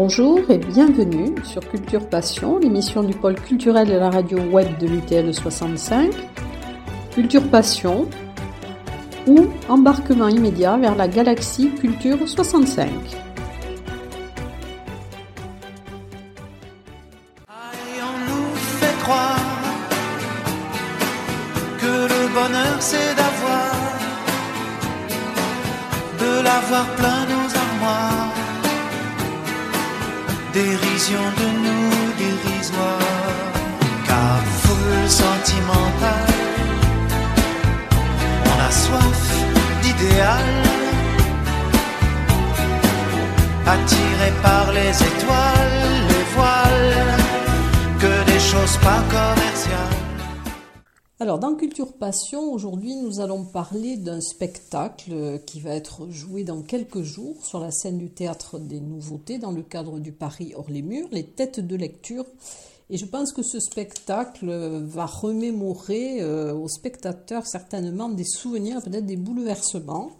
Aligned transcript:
Bonjour 0.00 0.48
et 0.48 0.58
bienvenue 0.58 1.34
sur 1.42 1.60
Culture 1.68 2.08
Passion, 2.08 2.60
l'émission 2.60 3.02
du 3.02 3.16
pôle 3.16 3.34
culturel 3.34 3.88
de 3.88 3.94
la 3.94 4.10
radio 4.10 4.38
web 4.38 4.78
de 4.78 4.86
l'UTL 4.86 5.34
65. 5.34 6.12
Culture 7.10 7.42
Passion 7.50 8.08
ou 9.26 9.48
embarquement 9.68 10.28
immédiat 10.28 10.76
vers 10.76 10.94
la 10.94 11.08
galaxie 11.08 11.70
Culture 11.80 12.28
65. 12.28 12.88
nous 18.28 18.54
fait 18.54 18.98
croire 19.02 19.40
que 21.80 21.86
le 21.86 22.34
bonheur 22.34 22.76
c'est 22.78 23.16
d'avoir, 23.16 23.72
de 26.20 26.44
l'avoir 26.44 26.86
plein 26.94 27.17
dérision 30.98 31.30
de 31.38 31.48
nous 31.64 32.12
dérisoire, 32.18 32.98
car 34.06 34.42
foule 34.62 35.08
sentimentale, 35.08 36.34
on 38.46 38.56
a 38.66 38.70
soif 38.70 39.22
d'idéal. 39.82 40.48
Attiré 43.66 44.32
par 44.42 44.72
les 44.72 44.90
étoiles, 45.10 45.84
les 46.08 46.24
voiles, 46.34 47.16
que 48.00 48.32
des 48.32 48.40
choses 48.40 48.76
pas 48.78 49.02
commerciales. 49.08 49.97
Alors, 51.20 51.40
dans 51.40 51.56
Culture 51.56 51.94
Passion, 51.94 52.52
aujourd'hui, 52.52 52.94
nous 52.94 53.18
allons 53.18 53.44
parler 53.44 53.96
d'un 53.96 54.20
spectacle 54.20 55.40
qui 55.46 55.58
va 55.58 55.70
être 55.70 56.08
joué 56.10 56.44
dans 56.44 56.62
quelques 56.62 57.02
jours 57.02 57.44
sur 57.44 57.58
la 57.58 57.72
scène 57.72 57.98
du 57.98 58.08
théâtre 58.08 58.60
des 58.60 58.78
Nouveautés 58.78 59.38
dans 59.38 59.50
le 59.50 59.62
cadre 59.62 59.98
du 59.98 60.12
Paris 60.12 60.52
hors 60.56 60.70
les 60.70 60.80
murs, 60.80 61.08
les 61.10 61.24
têtes 61.24 61.58
de 61.58 61.74
lecture. 61.74 62.24
Et 62.88 62.98
je 62.98 63.04
pense 63.04 63.32
que 63.32 63.42
ce 63.42 63.58
spectacle 63.58 64.48
va 64.48 65.06
remémorer 65.06 66.22
euh, 66.22 66.54
aux 66.54 66.68
spectateurs 66.68 67.48
certainement 67.48 68.10
des 68.10 68.22
souvenirs, 68.22 68.80
peut-être 68.80 69.06
des 69.06 69.16
bouleversements. 69.16 70.12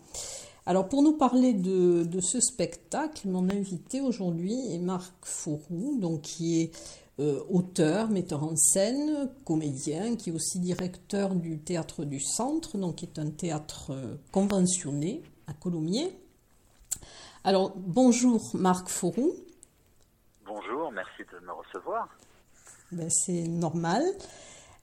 Alors 0.67 0.89
pour 0.89 1.03
nous 1.03 1.17
parler 1.17 1.53
de, 1.53 2.03
de 2.03 2.21
ce 2.21 2.41
spectacle, 2.41 3.29
mon 3.29 3.49
invité 3.49 4.01
aujourd'hui 4.01 4.57
est 4.73 4.79
Marc 4.79 5.15
Fourou, 5.23 5.97
donc 6.01 6.23
qui 6.23 6.61
est 6.61 6.73
euh, 7.21 7.43
auteur, 7.51 8.11
metteur 8.11 8.45
en 8.45 8.55
scène, 8.57 9.31
comédien, 9.45 10.15
qui 10.17 10.31
est 10.31 10.33
aussi 10.33 10.61
directeur 10.61 11.35
du 11.35 11.59
théâtre 11.59 12.05
du 12.05 12.21
Centre, 12.21 12.79
donc 12.79 12.97
qui 12.97 13.07
est 13.07 13.19
un 13.19 13.31
théâtre 13.31 13.91
euh, 13.91 14.17
conventionné 14.31 15.23
à 15.47 15.53
Colomiers. 15.53 16.17
Alors 17.43 17.75
bonjour 17.77 18.51
Marc 18.55 18.89
Fourou. 18.89 19.33
Bonjour, 20.47 20.93
merci 20.93 21.23
de 21.33 21.45
me 21.45 21.53
recevoir. 21.53 22.09
Ben, 22.93 23.11
c'est 23.11 23.49
normal. 23.49 24.05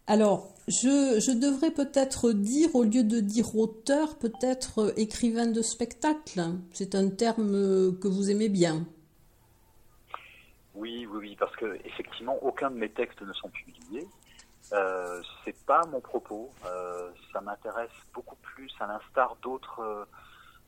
Alors, 0.08 0.54
je, 0.68 1.20
je 1.20 1.32
devrais 1.32 1.72
peut-être 1.72 2.32
dire, 2.32 2.76
au 2.76 2.84
lieu 2.84 3.04
de 3.04 3.20
dire 3.20 3.56
auteur, 3.56 4.18
peut-être 4.18 4.80
euh, 4.80 4.94
écrivain 4.98 5.48
de 5.48 5.62
spectacle. 5.62 6.44
C'est 6.74 6.96
un 6.96 7.10
terme 7.10 7.98
que 7.98 8.08
vous 8.08 8.30
aimez 8.30 8.50
bien. 8.50 8.86
Oui, 10.76 11.08
oui, 11.10 11.18
oui, 11.20 11.36
parce 11.40 11.56
que 11.56 11.80
effectivement, 11.86 12.38
aucun 12.42 12.70
de 12.70 12.76
mes 12.76 12.90
textes 12.90 13.22
ne 13.22 13.34
sont 13.34 13.50
publiés. 13.50 14.08
Euh, 14.74 15.22
c'est 15.44 15.66
pas 15.66 15.86
mon 15.86 16.02
propos. 16.02 16.52
Euh, 16.66 17.10
ça 17.32 17.42
m'intéresse 17.42 17.92
beaucoup 18.14 18.36
plus, 18.38 18.72
à 18.80 18.88
l'instar 18.88 19.36
d'autres 19.42 19.80
euh, 19.80 20.06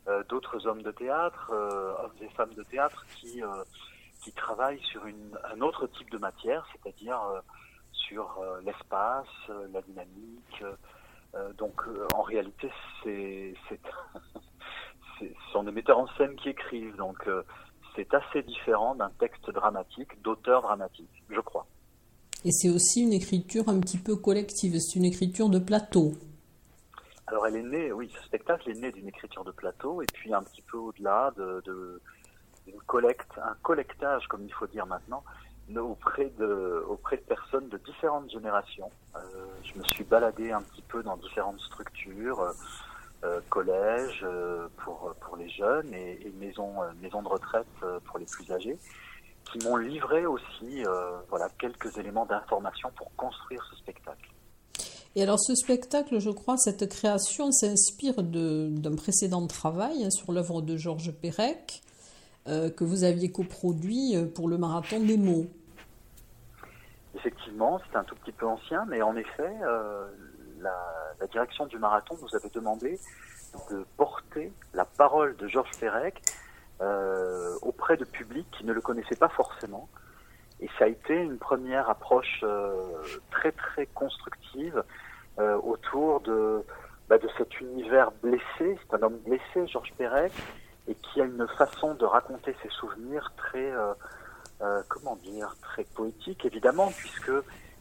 euh, 0.07 0.23
d'autres 0.29 0.65
hommes 0.67 0.83
de 0.83 0.91
théâtre, 0.91 1.51
hommes 1.51 2.15
et 2.21 2.29
femmes 2.29 2.53
de 2.53 2.63
théâtre 2.63 3.05
qui 3.15 3.41
qui 4.21 4.31
travaillent 4.31 4.81
sur 4.83 5.03
un 5.05 5.61
autre 5.61 5.87
type 5.87 6.09
de 6.09 6.17
matière, 6.17 6.65
c'est-à-dire 6.71 7.19
sur 7.91 8.41
l'espace, 8.63 9.27
la 9.73 9.81
dynamique. 9.81 10.63
Donc, 11.57 11.81
en 12.13 12.21
réalité, 12.21 12.71
c'est 13.03 13.53
c'est 13.67 13.79
ce 15.19 15.25
sont 15.51 15.63
des 15.63 15.71
metteurs 15.71 15.99
en 15.99 16.07
scène 16.15 16.35
qui 16.37 16.49
écrivent. 16.49 16.95
Donc, 16.95 17.27
c'est 17.97 18.13
assez 18.13 18.43
différent 18.43 18.95
d'un 18.95 19.11
texte 19.19 19.49
dramatique, 19.49 20.21
d'auteur 20.21 20.61
dramatique, 20.61 21.23
je 21.29 21.41
crois. 21.41 21.65
Et 22.45 22.51
c'est 22.51 22.69
aussi 22.69 23.01
une 23.01 23.13
écriture 23.13 23.67
un 23.67 23.79
petit 23.79 23.97
peu 23.97 24.15
collective, 24.15 24.77
c'est 24.79 24.95
une 24.95 25.05
écriture 25.05 25.49
de 25.49 25.59
plateau. 25.59 26.13
Alors 27.25 27.47
elle 27.47 27.57
est 27.57 27.63
née, 27.63 27.91
oui, 27.91 28.09
ce 28.15 28.23
spectacle 28.25 28.69
est 28.69 28.79
né 28.79 28.91
d'une 28.91 29.07
écriture 29.07 29.43
de 29.43 29.51
plateau 29.51 30.01
et 30.01 30.05
puis 30.13 30.33
un 30.33 30.43
petit 30.43 30.61
peu 30.61 30.77
au-delà 30.77 31.33
de, 31.35 32.01
collecte, 32.85 33.31
un 33.37 33.55
collectage 33.63 34.27
comme 34.27 34.45
il 34.45 34.53
faut 34.53 34.67
dire 34.67 34.85
maintenant, 34.85 35.23
auprès 35.75 36.31
de 36.39 36.85
auprès 36.87 37.17
de 37.17 37.23
personnes 37.23 37.67
de 37.67 37.77
différentes 37.77 38.31
générations. 38.31 38.89
Euh, 39.15 39.19
je 39.63 39.77
me 39.77 39.83
suis 39.83 40.05
baladé 40.05 40.51
un 40.51 40.61
petit 40.61 40.83
peu 40.83 41.03
dans 41.03 41.17
différentes 41.17 41.59
structures, 41.59 42.53
euh, 43.23 43.39
collèges 43.49 44.21
euh, 44.23 44.67
pour 44.77 45.13
pour 45.21 45.37
les 45.37 45.49
jeunes 45.49 45.93
et, 45.93 46.19
et 46.25 46.31
maisons 46.39 46.83
euh, 46.83 46.91
de 47.01 47.27
retraite 47.27 47.67
pour 48.05 48.19
les 48.19 48.25
plus 48.25 48.51
âgés, 48.51 48.77
qui 49.45 49.59
m'ont 49.65 49.77
livré 49.77 50.25
aussi 50.25 50.83
voilà 51.29 51.49
quelques 51.59 51.97
éléments 51.97 52.25
d'information 52.25 52.91
pour 52.95 53.13
construire 53.15 53.63
ce 53.71 53.77
spectacle. 53.77 54.29
Et 55.15 55.23
alors 55.23 55.39
ce 55.39 55.55
spectacle, 55.55 56.19
je 56.19 56.29
crois, 56.29 56.57
cette 56.57 56.87
création 56.89 57.51
s'inspire 57.51 58.21
d'un 58.21 58.95
précédent 58.95 59.47
travail 59.47 60.03
hein, 60.03 60.11
sur 60.11 60.31
l'œuvre 60.31 60.61
de 60.61 60.77
Georges 60.77 61.11
Perec, 61.11 61.81
euh, 62.47 62.69
que 62.69 62.83
vous 62.83 63.03
aviez 63.03 63.31
coproduit 63.31 64.15
pour 64.35 64.47
le 64.47 64.59
marathon 64.59 64.99
des 64.99 65.17
mots. 65.17 65.47
Effectivement, 67.15 67.79
c'est 67.89 67.97
un 67.97 68.03
tout 68.03 68.15
petit 68.15 68.31
peu 68.31 68.45
ancien, 68.45 68.85
mais 68.85 69.01
en 69.01 69.15
effet, 69.15 69.55
euh, 69.63 70.07
la, 70.61 71.27
direction 71.27 71.65
du 71.65 71.77
marathon 71.77 72.17
nous 72.21 72.35
avait 72.35 72.49
demandé 72.49 72.99
de 73.69 73.85
porter 73.97 74.51
la 74.73 74.85
parole 74.85 75.35
de 75.37 75.47
Georges 75.47 75.77
Perec 75.79 76.21
euh, 76.81 77.55
auprès 77.61 77.97
de 77.97 78.05
publics 78.05 78.47
qui 78.51 78.65
ne 78.65 78.73
le 78.73 78.81
connaissaient 78.81 79.15
pas 79.15 79.29
forcément. 79.29 79.89
Et 80.59 80.69
ça 80.77 80.85
a 80.85 80.87
été 80.87 81.15
une 81.15 81.37
première 81.37 81.89
approche 81.89 82.41
euh, 82.43 83.03
très 83.31 83.51
très 83.51 83.85
constructive 83.87 84.83
euh, 85.39 85.55
autour 85.57 86.21
de, 86.21 86.63
bah, 87.09 87.17
de 87.17 87.27
cet 87.37 87.59
univers 87.59 88.11
blessé. 88.23 88.43
C'est 88.59 88.93
un 88.93 89.01
homme 89.03 89.17
blessé, 89.25 89.67
Georges 89.67 89.93
Perec, 89.97 90.31
et 90.87 90.95
qui 90.95 91.21
a 91.21 91.25
une 91.25 91.47
façon 91.57 91.93
de 91.93 92.05
raconter 92.05 92.55
ses 92.63 92.69
souvenirs 92.69 93.33
très 93.37 93.71
euh, 94.61 94.81
comment 94.87 95.15
dire, 95.17 95.55
très 95.61 95.83
poétique 95.83 96.43
évidemment, 96.45 96.91
puisque 96.97 97.31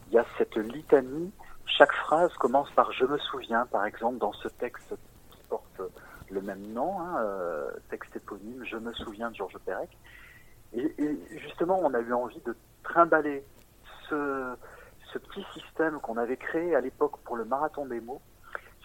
il 0.07 0.13
y 0.13 0.17
a 0.19 0.25
cette 0.37 0.57
litanie. 0.57 1.31
Chaque 1.67 1.93
phrase 1.93 2.33
commence 2.35 2.71
par 2.71 2.91
"je 2.93 3.05
me 3.05 3.17
souviens", 3.19 3.65
par 3.67 3.85
exemple, 3.85 4.17
dans 4.17 4.33
ce 4.33 4.47
texte 4.47 4.95
qui 5.31 5.39
porte 5.49 5.81
le 6.29 6.41
même 6.41 6.65
nom, 6.73 6.99
hein, 6.99 7.21
euh, 7.21 7.69
texte 7.89 8.15
éponyme 8.15 8.63
"Je 8.65 8.77
me 8.77 8.93
souviens" 8.93 9.29
de 9.29 9.35
Georges 9.35 9.59
Perec. 9.65 9.89
Et, 10.73 10.93
et 10.97 11.39
justement, 11.39 11.79
on 11.83 11.93
a 11.93 11.99
eu 11.99 12.13
envie 12.13 12.41
de 12.45 12.57
trimballer 12.83 13.45
ce, 14.09 14.55
ce 15.13 15.19
petit 15.19 15.45
système 15.53 15.99
qu'on 15.99 16.17
avait 16.17 16.37
créé 16.37 16.75
à 16.75 16.81
l'époque 16.81 17.17
pour 17.23 17.35
le 17.35 17.45
marathon 17.45 17.85
des 17.85 17.99
mots. 18.01 18.21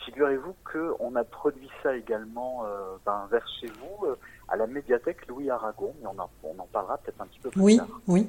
Figurez-vous 0.05 0.57
qu'on 0.71 1.15
a 1.15 1.25
produit 1.25 1.71
ça 1.83 1.95
également 1.97 2.65
euh, 2.67 2.97
ben, 3.07 3.29
vers 3.31 3.47
chez 3.61 3.69
vous, 3.69 4.07
euh, 4.07 4.19
à 4.49 4.57
la 4.57 4.67
médiathèque 4.67 5.27
Louis 5.29 5.49
Aragon, 5.51 5.95
mais 6.01 6.07
on 6.09 6.19
en, 6.19 6.31
on 6.43 6.59
en 6.59 6.67
parlera 6.67 6.99
peut-être 6.99 7.21
un 7.21 7.27
petit 7.27 7.39
peu 7.41 7.51
plus 7.51 7.61
Oui, 7.61 7.77
tard. 7.77 7.89
oui. 8.09 8.29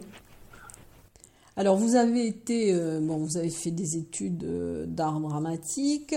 Alors 1.55 1.75
vous 1.75 1.95
avez 1.95 2.25
été, 2.25 2.73
euh, 2.73 3.00
bon, 3.00 3.17
vous 3.17 3.38
avez 3.38 3.51
fait 3.51 3.69
des 3.69 3.95
études 3.95 4.44
euh, 4.44 4.85
d'art 4.88 5.19
dramatique. 5.19 6.15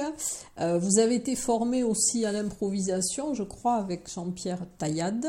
Euh, 0.58 0.78
vous 0.78 0.98
avez 0.98 1.16
été 1.16 1.36
formé 1.36 1.82
aussi 1.82 2.24
à 2.24 2.32
l'improvisation, 2.32 3.34
je 3.34 3.42
crois, 3.42 3.74
avec 3.74 4.08
Jean-Pierre 4.08 4.60
Taillade. 4.78 5.26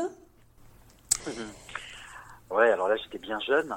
Ouais, 2.50 2.70
alors 2.70 2.88
là 2.88 2.96
j'étais 2.96 3.18
bien 3.18 3.38
jeune. 3.40 3.74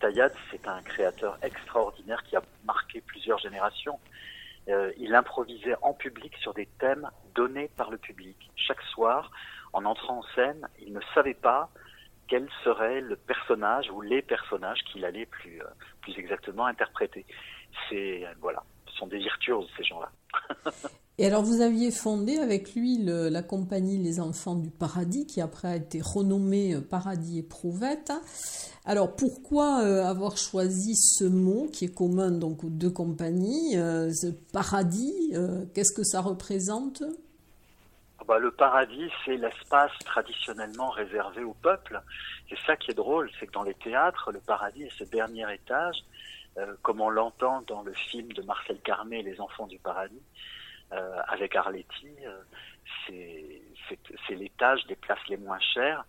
Taillade, 0.00 0.34
c'est 0.50 0.66
un 0.66 0.82
créateur 0.82 1.38
extraordinaire 1.40 2.20
qui 2.24 2.34
a 2.34 2.42
marqué 2.64 3.00
plusieurs 3.00 3.38
générations. 3.38 4.00
Il 4.66 5.14
improvisait 5.14 5.76
en 5.82 5.92
public 5.92 6.32
sur 6.38 6.52
des 6.52 6.66
thèmes 6.80 7.08
donnés 7.36 7.70
par 7.76 7.92
le 7.92 7.98
public. 7.98 8.36
Chaque 8.56 8.82
soir, 8.92 9.30
en 9.72 9.84
entrant 9.84 10.18
en 10.18 10.24
scène, 10.34 10.66
il 10.84 10.92
ne 10.92 11.00
savait 11.14 11.34
pas 11.34 11.70
quel 12.32 12.48
serait 12.64 13.02
le 13.02 13.16
personnage 13.16 13.90
ou 13.90 14.00
les 14.00 14.22
personnages 14.22 14.78
qu'il 14.90 15.04
allait 15.04 15.26
plus, 15.26 15.60
euh, 15.60 15.66
plus 16.00 16.18
exactement 16.18 16.64
interpréter. 16.64 17.26
C'est 17.90 18.24
euh, 18.24 18.30
voilà, 18.40 18.62
ce 18.86 18.96
sont 18.96 19.06
des 19.06 19.18
virtuoses 19.18 19.68
ces 19.76 19.84
gens-là. 19.84 20.10
Et 21.18 21.26
alors 21.26 21.42
vous 21.42 21.60
aviez 21.60 21.90
fondé 21.90 22.38
avec 22.38 22.74
lui 22.74 22.96
la 23.04 23.42
compagnie 23.42 23.98
Les 23.98 24.18
Enfants 24.18 24.54
du 24.54 24.70
Paradis, 24.70 25.26
qui 25.26 25.42
après 25.42 25.68
a 25.68 25.76
été 25.76 26.00
renommée 26.00 26.74
euh, 26.74 26.80
Paradis 26.80 27.40
Éprouvette. 27.40 28.12
Alors 28.86 29.14
pourquoi 29.14 29.76
avoir 29.76 30.38
choisi 30.38 30.96
ce 30.96 31.24
mot 31.24 31.68
qui 31.70 31.84
est 31.84 31.94
commun 31.94 32.30
donc 32.30 32.64
aux 32.64 32.70
deux 32.70 32.90
compagnies, 32.90 33.74
ce 33.74 34.32
paradis, 34.52 35.32
qu'est-ce 35.72 35.92
que 35.94 36.02
ça 36.02 36.20
représente? 36.20 37.04
Ah 38.32 38.36
bah, 38.36 38.40
le 38.40 38.50
paradis, 38.50 39.10
c'est 39.26 39.36
l'espace 39.36 39.92
traditionnellement 40.06 40.88
réservé 40.88 41.44
au 41.44 41.52
peuple. 41.52 42.00
C'est 42.48 42.58
ça 42.60 42.76
qui 42.76 42.90
est 42.90 42.94
drôle, 42.94 43.30
c'est 43.38 43.46
que 43.46 43.52
dans 43.52 43.62
les 43.62 43.74
théâtres, 43.74 44.32
le 44.32 44.40
paradis 44.40 44.84
est 44.84 44.98
ce 44.98 45.04
dernier 45.04 45.52
étage, 45.52 45.98
euh, 46.56 46.74
comme 46.80 47.02
on 47.02 47.10
l'entend 47.10 47.60
dans 47.66 47.82
le 47.82 47.92
film 47.92 48.32
de 48.32 48.40
Marcel 48.40 48.80
Carmé, 48.80 49.22
Les 49.22 49.38
Enfants 49.38 49.66
du 49.66 49.78
paradis, 49.78 50.22
euh, 50.92 51.20
avec 51.28 51.54
Arletty. 51.56 52.08
Euh, 52.24 52.42
c'est 53.06 54.34
l'étage 54.34 54.86
des 54.86 54.96
places 54.96 55.28
les 55.28 55.36
moins 55.36 55.60
chères. 55.60 56.06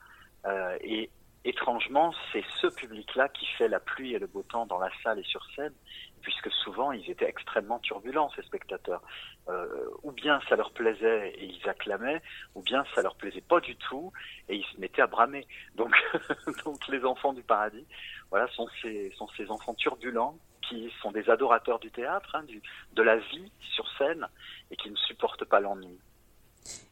Et 0.80 1.10
étrangement, 1.46 2.14
c'est 2.32 2.44
ce 2.62 2.68
public-là 2.68 3.30
qui 3.30 3.46
fait 3.58 3.68
la 3.68 3.80
pluie 3.80 4.14
et 4.14 4.20
le 4.20 4.28
beau 4.28 4.44
temps 4.44 4.66
dans 4.66 4.80
la 4.80 4.90
salle 5.04 5.20
et 5.20 5.24
sur 5.24 5.46
scène, 5.56 5.74
puisque 6.22 6.50
souvent 6.52 6.92
ils 6.92 7.10
étaient 7.10 7.28
extrêmement 7.28 7.80
turbulents, 7.80 8.32
ces 8.36 8.44
spectateurs. 8.44 9.02
Euh, 9.50 9.68
ou 10.04 10.12
bien 10.12 10.40
ça 10.48 10.56
leur 10.56 10.72
plaisait 10.72 11.34
et 11.38 11.46
ils 11.46 11.70
acclamaient, 11.70 12.22
ou 12.56 12.62
bien 12.62 12.86
ça 12.96 13.02
leur 13.02 13.16
plaisait 13.16 13.42
pas 13.42 13.60
du 13.60 13.76
tout 13.76 14.14
et 14.48 14.56
ils 14.56 14.66
se 14.66 14.80
mettaient 14.80 15.02
à 15.02 15.08
bramer. 15.08 15.46
Donc, 15.76 15.94
donc 16.66 16.88
les 16.88 17.04
enfants 17.04 17.34
du 17.34 17.44
paradis, 17.44 17.86
voilà, 18.30 18.48
sont 18.48 18.68
ces, 18.82 19.12
sont 19.18 19.28
ces 19.36 19.50
enfants 19.52 19.74
turbulents 19.74 20.38
qui 20.62 20.92
sont 21.02 21.12
des 21.12 21.30
adorateurs 21.30 21.80
du 21.80 21.92
théâtre, 21.92 22.36
hein, 22.36 22.44
du, 22.44 22.62
de 22.94 23.02
la 23.04 23.18
vie 23.18 23.52
sur 23.60 23.86
scène 23.98 24.28
et 24.72 24.78
qui 24.78 24.90
ne 24.90 24.96
supportent 24.96 25.46
pas 25.46 25.60
l'ennui. 25.60 26.00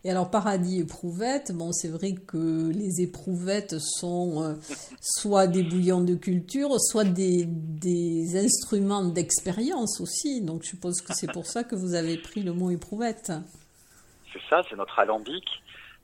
Et 0.03 0.09
alors, 0.09 0.31
paradis 0.31 0.79
éprouvettes, 0.79 1.51
bon, 1.51 1.71
c'est 1.71 1.88
vrai 1.88 2.13
que 2.13 2.71
les 2.71 3.01
éprouvettes 3.01 3.77
sont 3.79 4.44
euh, 4.44 4.56
soit 5.00 5.47
des 5.47 5.63
bouillons 5.63 6.01
de 6.01 6.15
culture, 6.15 6.69
soit 6.79 7.03
des, 7.03 7.45
des 7.45 8.38
instruments 8.38 9.03
d'expérience 9.03 10.01
aussi. 10.01 10.41
Donc, 10.41 10.63
je 10.63 10.69
suppose 10.69 11.01
que 11.01 11.13
c'est 11.13 11.31
pour 11.31 11.45
ça 11.45 11.63
que 11.63 11.75
vous 11.75 11.94
avez 11.94 12.18
pris 12.18 12.41
le 12.41 12.53
mot 12.53 12.71
éprouvette. 12.71 13.31
C'est 14.33 14.41
ça, 14.50 14.63
c'est 14.69 14.75
notre 14.75 14.97
alambic. 14.97 15.45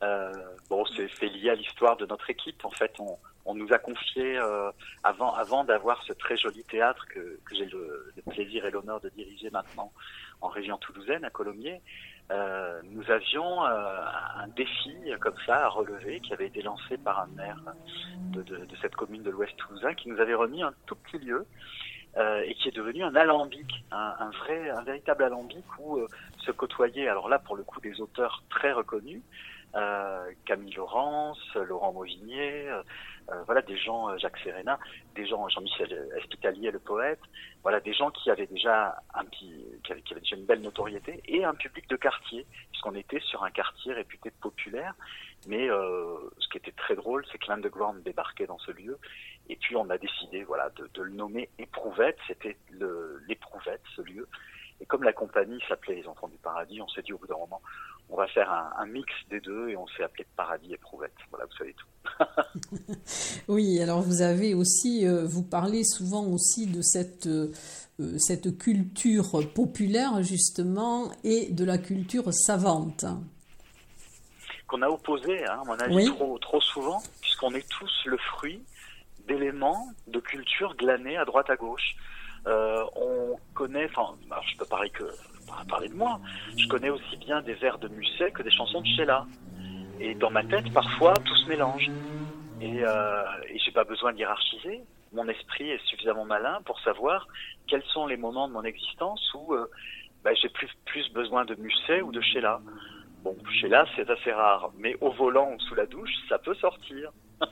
Euh, 0.03 0.31
bon, 0.69 0.83
c'est 0.95 1.29
lié 1.29 1.49
à 1.49 1.55
l'histoire 1.55 1.97
de 1.97 2.05
notre 2.05 2.29
équipe. 2.29 2.63
En 2.65 2.71
fait, 2.71 2.93
on, 2.99 3.17
on 3.47 3.55
nous 3.55 3.71
a 3.73 3.79
confié, 3.79 4.37
euh, 4.37 4.69
avant, 5.03 5.33
avant 5.33 5.63
d'avoir 5.63 6.03
ce 6.03 6.13
très 6.13 6.37
joli 6.37 6.63
théâtre 6.65 7.07
que, 7.07 7.39
que 7.45 7.55
j'ai 7.55 7.65
le, 7.65 8.11
le, 8.15 8.21
plaisir 8.31 8.65
et 8.65 8.71
l'honneur 8.71 8.99
de 8.99 9.09
diriger 9.09 9.49
maintenant 9.49 9.91
en 10.41 10.49
région 10.49 10.77
toulousaine, 10.77 11.23
à 11.25 11.29
Colomiers, 11.29 11.81
euh, 12.29 12.81
nous 12.83 13.09
avions 13.09 13.65
euh, 13.65 14.01
un 14.35 14.47
défi 14.49 14.93
comme 15.21 15.37
ça 15.45 15.65
à 15.65 15.69
relever 15.69 16.19
qui 16.19 16.33
avait 16.33 16.47
été 16.47 16.61
lancé 16.61 16.97
par 16.97 17.21
un 17.21 17.27
maire 17.27 17.61
de, 18.33 18.43
de, 18.43 18.57
de 18.57 18.75
cette 18.81 18.95
commune 18.95 19.23
de 19.23 19.31
l'Ouest 19.31 19.55
toulousain 19.57 19.93
qui 19.95 20.09
nous 20.09 20.19
avait 20.19 20.35
remis 20.35 20.61
un 20.61 20.73
tout 20.85 20.95
petit 20.95 21.17
lieu 21.17 21.47
euh, 22.17 22.41
et 22.45 22.55
qui 22.55 22.67
est 22.67 22.75
devenu 22.75 23.03
un 23.03 23.15
alambic, 23.15 23.85
un, 23.91 24.15
un, 24.19 24.29
vrai, 24.31 24.71
un 24.71 24.81
véritable 24.81 25.23
alambic 25.23 25.65
où 25.77 25.97
euh, 25.97 26.07
se 26.39 26.51
côtoyaient, 26.51 27.07
alors 27.07 27.29
là 27.29 27.37
pour 27.37 27.55
le 27.55 27.63
coup 27.63 27.79
des 27.79 28.01
auteurs 28.01 28.43
très 28.49 28.71
reconnus, 28.71 29.21
euh, 29.75 30.31
Camille 30.45 30.73
Laurence, 30.73 31.39
Laurent 31.55 31.93
Mauvignier, 31.93 32.69
euh, 33.29 33.43
voilà 33.45 33.61
des 33.61 33.77
gens, 33.77 34.09
euh, 34.09 34.17
Jacques 34.17 34.37
Serena, 34.39 34.79
des 35.15 35.25
gens, 35.25 35.49
Jean-Michel 35.49 36.09
Espitalier, 36.17 36.71
le 36.71 36.79
poète, 36.79 37.19
voilà 37.61 37.79
des 37.79 37.93
gens 37.93 38.09
qui 38.11 38.31
avaient 38.31 38.47
déjà 38.47 39.01
un 39.13 39.25
qui 39.25 39.53
avaient, 39.89 40.01
qui 40.01 40.13
avaient, 40.13 40.21
déjà 40.21 40.35
une 40.37 40.45
belle 40.45 40.61
notoriété 40.61 41.21
et 41.25 41.43
un 41.43 41.53
public 41.53 41.89
de 41.89 41.97
quartier, 41.97 42.45
puisqu'on 42.71 42.95
était 42.95 43.19
sur 43.19 43.43
un 43.43 43.51
quartier 43.51 43.93
réputé 43.93 44.31
populaire. 44.31 44.93
Mais 45.47 45.69
euh, 45.69 46.17
ce 46.39 46.47
qui 46.47 46.57
était 46.57 46.71
très 46.71 46.95
drôle, 46.95 47.25
c'est 47.31 47.37
que 47.37 47.47
l'underground 47.47 48.01
débarquait 48.03 48.47
dans 48.47 48.59
ce 48.59 48.71
lieu, 48.71 48.97
et 49.49 49.55
puis 49.57 49.75
on 49.75 49.89
a 49.89 49.97
décidé, 49.97 50.43
voilà, 50.43 50.69
de, 50.71 50.89
de 50.93 51.01
le 51.01 51.11
nommer 51.11 51.49
Éprouvette. 51.59 52.17
C'était 52.27 52.57
l'éprouvette, 53.27 53.81
ce 53.95 54.01
lieu. 54.01 54.27
Et 54.79 54.85
comme 54.85 55.03
la 55.03 55.13
compagnie 55.13 55.59
s'appelait 55.67 55.95
Les 55.95 56.07
Enfants 56.07 56.27
du 56.27 56.37
Paradis, 56.37 56.81
on 56.81 56.87
s'est 56.87 57.01
dit 57.01 57.13
au 57.13 57.17
bout 57.17 57.27
d'un 57.27 57.37
moment, 57.37 57.61
on 58.09 58.15
va 58.15 58.27
faire 58.27 58.51
un, 58.51 58.71
un, 58.79 58.85
mix 58.85 59.11
des 59.29 59.39
deux 59.41 59.69
et 59.69 59.77
on 59.77 59.87
s'est 59.87 60.03
appelé 60.03 60.25
Paradis 60.35 60.73
Éprouvette. 60.73 61.13
Voilà, 61.29 61.45
vous 61.45 61.57
savez 61.57 61.73
tout. 61.73 61.87
oui, 63.47 63.81
alors 63.81 64.01
vous 64.01 64.21
avez 64.21 64.53
aussi, 64.53 65.05
euh, 65.05 65.25
vous 65.25 65.43
parlez 65.43 65.83
souvent 65.83 66.25
aussi 66.25 66.67
de 66.67 66.81
cette, 66.81 67.27
euh, 67.27 67.51
cette 68.17 68.57
culture 68.57 69.41
populaire 69.53 70.23
justement 70.23 71.11
et 71.23 71.51
de 71.51 71.65
la 71.65 71.77
culture 71.77 72.33
savante. 72.33 73.05
Qu'on 74.67 74.81
a 74.81 74.89
opposé, 74.89 75.45
hein, 75.45 75.59
à 75.61 75.65
mon 75.65 75.79
avis, 75.79 75.95
oui. 75.95 76.05
trop, 76.07 76.37
trop 76.39 76.61
souvent, 76.61 77.01
puisqu'on 77.21 77.53
est 77.53 77.67
tous 77.69 77.91
le 78.05 78.17
fruit 78.17 78.61
d'éléments 79.27 79.87
de 80.07 80.19
culture 80.19 80.75
glanés 80.75 81.17
à 81.17 81.25
droite 81.25 81.49
à 81.49 81.55
gauche. 81.55 81.95
Euh, 82.47 82.83
on 82.95 83.37
connaît, 83.53 83.89
enfin, 83.89 84.15
je 84.49 84.57
peux 84.57 84.65
parler 84.65 84.89
que 84.89 85.03
parler 85.65 85.89
de 85.89 85.95
moi, 85.95 86.19
je 86.57 86.67
connais 86.67 86.89
aussi 86.89 87.17
bien 87.17 87.41
des 87.41 87.53
vers 87.55 87.77
de 87.77 87.87
Musset 87.87 88.31
que 88.31 88.43
des 88.43 88.51
chansons 88.51 88.81
de 88.81 88.87
Sheila. 88.87 89.25
Et 89.99 90.13
dans 90.15 90.29
ma 90.29 90.43
tête, 90.43 90.71
parfois, 90.73 91.13
tout 91.13 91.35
se 91.35 91.49
mélange. 91.49 91.89
Et, 92.61 92.83
euh, 92.83 93.23
et 93.49 93.57
j'ai 93.59 93.71
pas 93.71 93.83
besoin 93.83 94.13
de 94.13 94.17
hiérarchiser. 94.17 94.81
Mon 95.13 95.27
esprit 95.27 95.69
est 95.69 95.83
suffisamment 95.85 96.25
malin 96.25 96.59
pour 96.65 96.79
savoir 96.81 97.27
quels 97.67 97.83
sont 97.93 98.07
les 98.07 98.17
moments 98.17 98.47
de 98.47 98.53
mon 98.53 98.63
existence 98.63 99.21
où 99.33 99.53
euh, 99.53 99.69
bah, 100.23 100.31
j'ai 100.33 100.49
plus, 100.49 101.13
besoin 101.13 101.45
de 101.45 101.55
Musset 101.55 102.01
ou 102.01 102.11
de 102.11 102.21
Sheila. 102.21 102.59
Bon, 103.23 103.35
Sheila, 103.59 103.85
c'est 103.95 104.09
assez 104.09 104.31
rare, 104.31 104.71
mais 104.77 104.95
au 105.01 105.11
volant 105.11 105.53
ou 105.53 105.59
sous 105.61 105.75
la 105.75 105.85
douche, 105.85 106.11
ça 106.27 106.37
peut 106.37 106.55
sortir. 106.55 107.11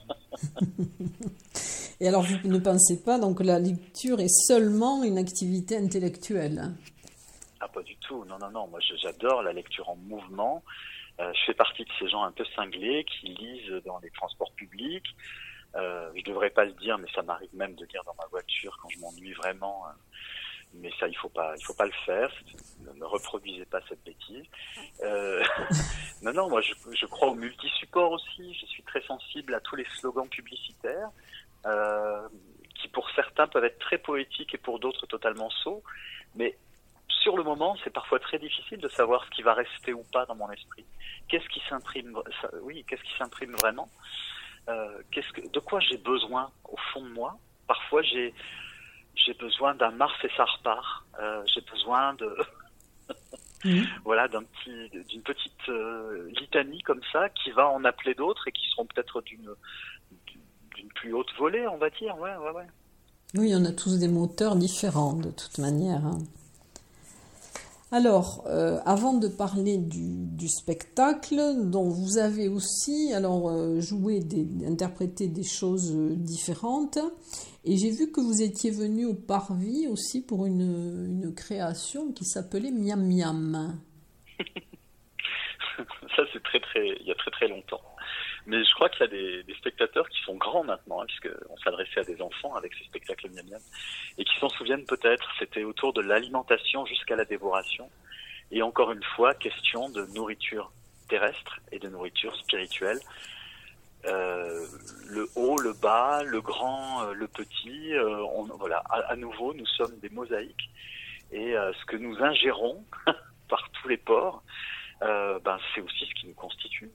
Et 2.01 2.07
alors, 2.09 2.23
vous 2.23 2.49
ne 2.49 2.59
pensez 2.59 3.01
pas 3.01 3.17
donc 3.17 3.41
la 3.41 3.57
lecture 3.57 4.19
est 4.19 4.27
seulement 4.47 5.03
une 5.03 5.17
activité 5.17 5.77
intellectuelle 5.77 6.73
Ah, 7.65 7.67
pas 7.67 7.81
du 7.81 7.97
tout. 7.97 8.25
Non, 8.25 8.37
non, 8.37 8.51
non. 8.51 8.67
Moi, 8.67 8.79
j'adore 9.01 9.41
la 9.41 9.51
lecture 9.51 9.89
en 9.89 9.95
mouvement. 9.95 10.63
Euh, 11.19 11.33
je 11.33 11.45
fais 11.45 11.53
partie 11.55 11.83
de 11.83 11.89
ces 11.97 12.07
gens 12.07 12.23
un 12.23 12.31
peu 12.31 12.45
cinglés 12.55 13.05
qui 13.05 13.27
lisent 13.29 13.83
dans 13.85 13.97
les 13.99 14.11
transports 14.11 14.51
publics. 14.53 15.07
Euh, 15.75 16.11
je 16.15 16.23
devrais 16.23 16.51
pas 16.51 16.65
le 16.65 16.73
dire, 16.73 16.99
mais 16.99 17.07
ça 17.15 17.23
m'arrive 17.23 17.53
même 17.55 17.73
de 17.73 17.85
lire 17.85 18.03
dans 18.05 18.13
ma 18.15 18.27
voiture 18.27 18.77
quand 18.81 18.89
je 18.89 18.99
m'ennuie 18.99 19.33
vraiment. 19.33 19.85
Mais 20.75 20.91
ça, 20.99 21.07
il 21.07 21.17
faut 21.17 21.29
pas, 21.29 21.55
il 21.57 21.65
faut 21.65 21.73
pas 21.73 21.87
le 21.87 21.93
faire. 22.05 22.31
Ne, 22.95 23.03
reproduisez 23.03 23.65
pas 23.65 23.79
cette 23.89 24.03
bêtise. 24.03 24.45
Euh, 25.01 25.43
non, 26.21 26.33
non. 26.33 26.49
Moi, 26.49 26.61
je, 26.61 27.05
crois 27.07 27.29
au 27.29 27.35
multi-support 27.35 28.11
aussi. 28.11 28.53
Je 28.53 28.65
suis 28.67 28.83
très 28.83 29.01
sensible 29.01 29.55
à 29.55 29.59
tous 29.59 29.75
les 29.75 29.85
slogans 29.97 30.29
publicitaires. 30.29 31.09
Euh, 31.65 32.27
qui 32.75 32.89
pour 32.89 33.09
certains 33.15 33.47
peuvent 33.47 33.63
être 33.63 33.79
très 33.79 33.97
poétiques 33.97 34.53
et 34.53 34.59
pour 34.59 34.79
d'autres 34.79 35.07
totalement 35.07 35.49
sots. 35.49 35.81
Mais 36.35 36.57
sur 37.25 37.35
le 37.35 37.43
moment, 37.43 37.75
c'est 37.83 37.89
parfois 37.89 38.19
très 38.19 38.37
difficile 38.37 38.77
de 38.77 38.87
savoir 38.87 39.25
ce 39.25 39.31
qui 39.31 39.41
va 39.41 39.55
rester 39.55 39.93
ou 39.93 40.03
pas 40.13 40.27
dans 40.27 40.35
mon 40.35 40.51
esprit. 40.51 40.85
Qu'est-ce 41.27 41.49
qui 41.49 41.59
s'imprime 41.67 42.15
Oui, 42.61 42.85
qu'est-ce 42.87 43.01
qui 43.01 43.17
s'imprime 43.17 43.53
vraiment 43.53 43.89
euh, 44.69 45.01
qu'est-ce 45.09 45.31
que, 45.33 45.41
De 45.51 45.59
quoi 45.59 45.79
j'ai 45.79 45.97
besoin 45.97 46.51
au 46.65 46.77
fond 46.93 47.01
de 47.01 47.09
moi? 47.09 47.35
Parfois, 47.65 48.03
j'ai 48.03 48.31
j'ai 49.15 49.33
besoin 49.33 49.73
d'un 49.73 49.89
Mars 49.89 50.13
et 50.23 50.29
ça 50.37 50.45
repart. 50.45 51.03
Euh, 51.19 51.41
j'ai 51.51 51.61
besoin 51.61 52.13
de 52.13 52.29
mmh. 53.65 53.81
voilà 54.03 54.27
d'un 54.27 54.43
petit 54.43 54.89
d'une 55.09 55.23
petite 55.23 55.69
euh, 55.69 56.29
litanie 56.39 56.83
comme 56.83 57.01
ça 57.11 57.29
qui 57.29 57.49
va 57.49 57.67
en 57.69 57.83
appeler 57.85 58.13
d'autres 58.13 58.47
et 58.47 58.51
qui 58.51 58.69
seront 58.69 58.85
peut-être 58.85 59.21
d'une 59.21 59.49
d'une 60.75 60.89
plus 60.89 61.11
haute 61.11 61.33
volée, 61.39 61.67
on 61.67 61.77
va 61.77 61.89
dire. 61.89 62.15
Ouais, 62.19 62.35
ouais, 62.35 62.51
ouais. 62.51 62.67
Oui, 63.33 63.51
on 63.55 63.65
a 63.65 63.71
tous 63.71 63.97
des 63.97 64.09
moteurs 64.09 64.55
différents 64.55 65.13
de 65.13 65.31
toute 65.31 65.57
manière. 65.57 66.05
Hein. 66.05 66.19
Alors, 67.91 68.43
euh, 68.47 68.79
avant 68.85 69.13
de 69.13 69.27
parler 69.27 69.77
du, 69.77 70.47
spectacle, 70.47 71.39
dont 71.69 71.87
vous 71.89 72.17
avez 72.17 72.47
aussi 72.47 73.13
alors 73.13 73.49
euh, 73.49 73.79
joué, 73.79 74.19
des, 74.19 74.47
interprété 74.67 75.27
des 75.27 75.43
choses 75.43 75.93
différentes, 76.17 76.97
et 77.63 77.77
j'ai 77.77 77.91
vu 77.91 78.11
que 78.11 78.21
vous 78.21 78.41
étiez 78.41 78.71
venu 78.71 79.05
au 79.05 79.13
Parvis 79.13 79.87
aussi 79.87 80.25
pour 80.25 80.45
une, 80.45 81.23
une 81.23 81.33
création 81.33 82.11
qui 82.11 82.25
s'appelait 82.25 82.71
Miam 82.71 83.03
Miam. 83.05 83.79
Ça, 86.15 86.23
c'est 86.31 86.43
très 86.43 86.59
très, 86.59 86.87
il 87.01 87.07
y 87.07 87.11
a 87.11 87.15
très 87.15 87.31
très 87.31 87.47
longtemps. 87.47 87.81
Mais 88.47 88.63
je 88.63 88.73
crois 88.75 88.89
qu'il 88.89 89.01
y 89.01 89.03
a 89.03 89.07
des, 89.07 89.43
des, 89.43 89.55
spectateurs 89.55 90.07
qui 90.09 90.21
sont 90.21 90.35
grands 90.35 90.63
maintenant, 90.63 91.01
hein, 91.01 91.05
puisqu'on 91.07 91.57
s'adressait 91.57 92.01
à 92.01 92.03
des 92.03 92.21
enfants 92.21 92.55
avec 92.55 92.73
ces 92.75 92.83
spectacles 92.85 93.29
miam 93.29 93.45
miam, 93.49 93.61
et 94.17 94.23
qui 94.23 94.37
s'en 94.39 94.49
souviennent 94.49 94.85
peut-être. 94.85 95.27
C'était 95.39 95.63
autour 95.63 95.93
de 95.93 96.01
l'alimentation 96.01 96.85
jusqu'à 96.85 97.15
la 97.15 97.25
dévoration. 97.25 97.89
Et 98.51 98.61
encore 98.61 98.91
une 98.91 99.03
fois, 99.15 99.33
question 99.33 99.89
de 99.89 100.05
nourriture 100.13 100.71
terrestre 101.07 101.59
et 101.71 101.79
de 101.79 101.89
nourriture 101.89 102.35
spirituelle. 102.35 102.99
Euh, 104.05 104.65
le 105.09 105.27
haut, 105.35 105.57
le 105.57 105.73
bas, 105.73 106.21
le 106.23 106.39
grand, 106.41 107.03
euh, 107.03 107.13
le 107.13 107.27
petit, 107.27 107.93
euh, 107.93 108.23
on, 108.35 108.43
voilà, 108.43 108.77
à, 108.89 109.15
nouveau, 109.15 109.53
nous 109.53 109.65
sommes 109.65 109.97
des 109.99 110.09
mosaïques. 110.09 110.69
Et 111.31 111.57
euh, 111.57 111.73
ce 111.73 111.85
que 111.85 111.97
nous 111.97 112.15
ingérons 112.21 112.83
par 113.49 113.67
tous 113.71 113.87
les 113.87 113.97
ports, 113.97 114.43
euh, 115.01 115.39
ben, 115.43 115.57
c'est 115.73 115.81
aussi 115.81 116.05
ce 116.05 116.13
qui 116.19 116.27
nous 116.27 116.33
constitue 116.33 116.91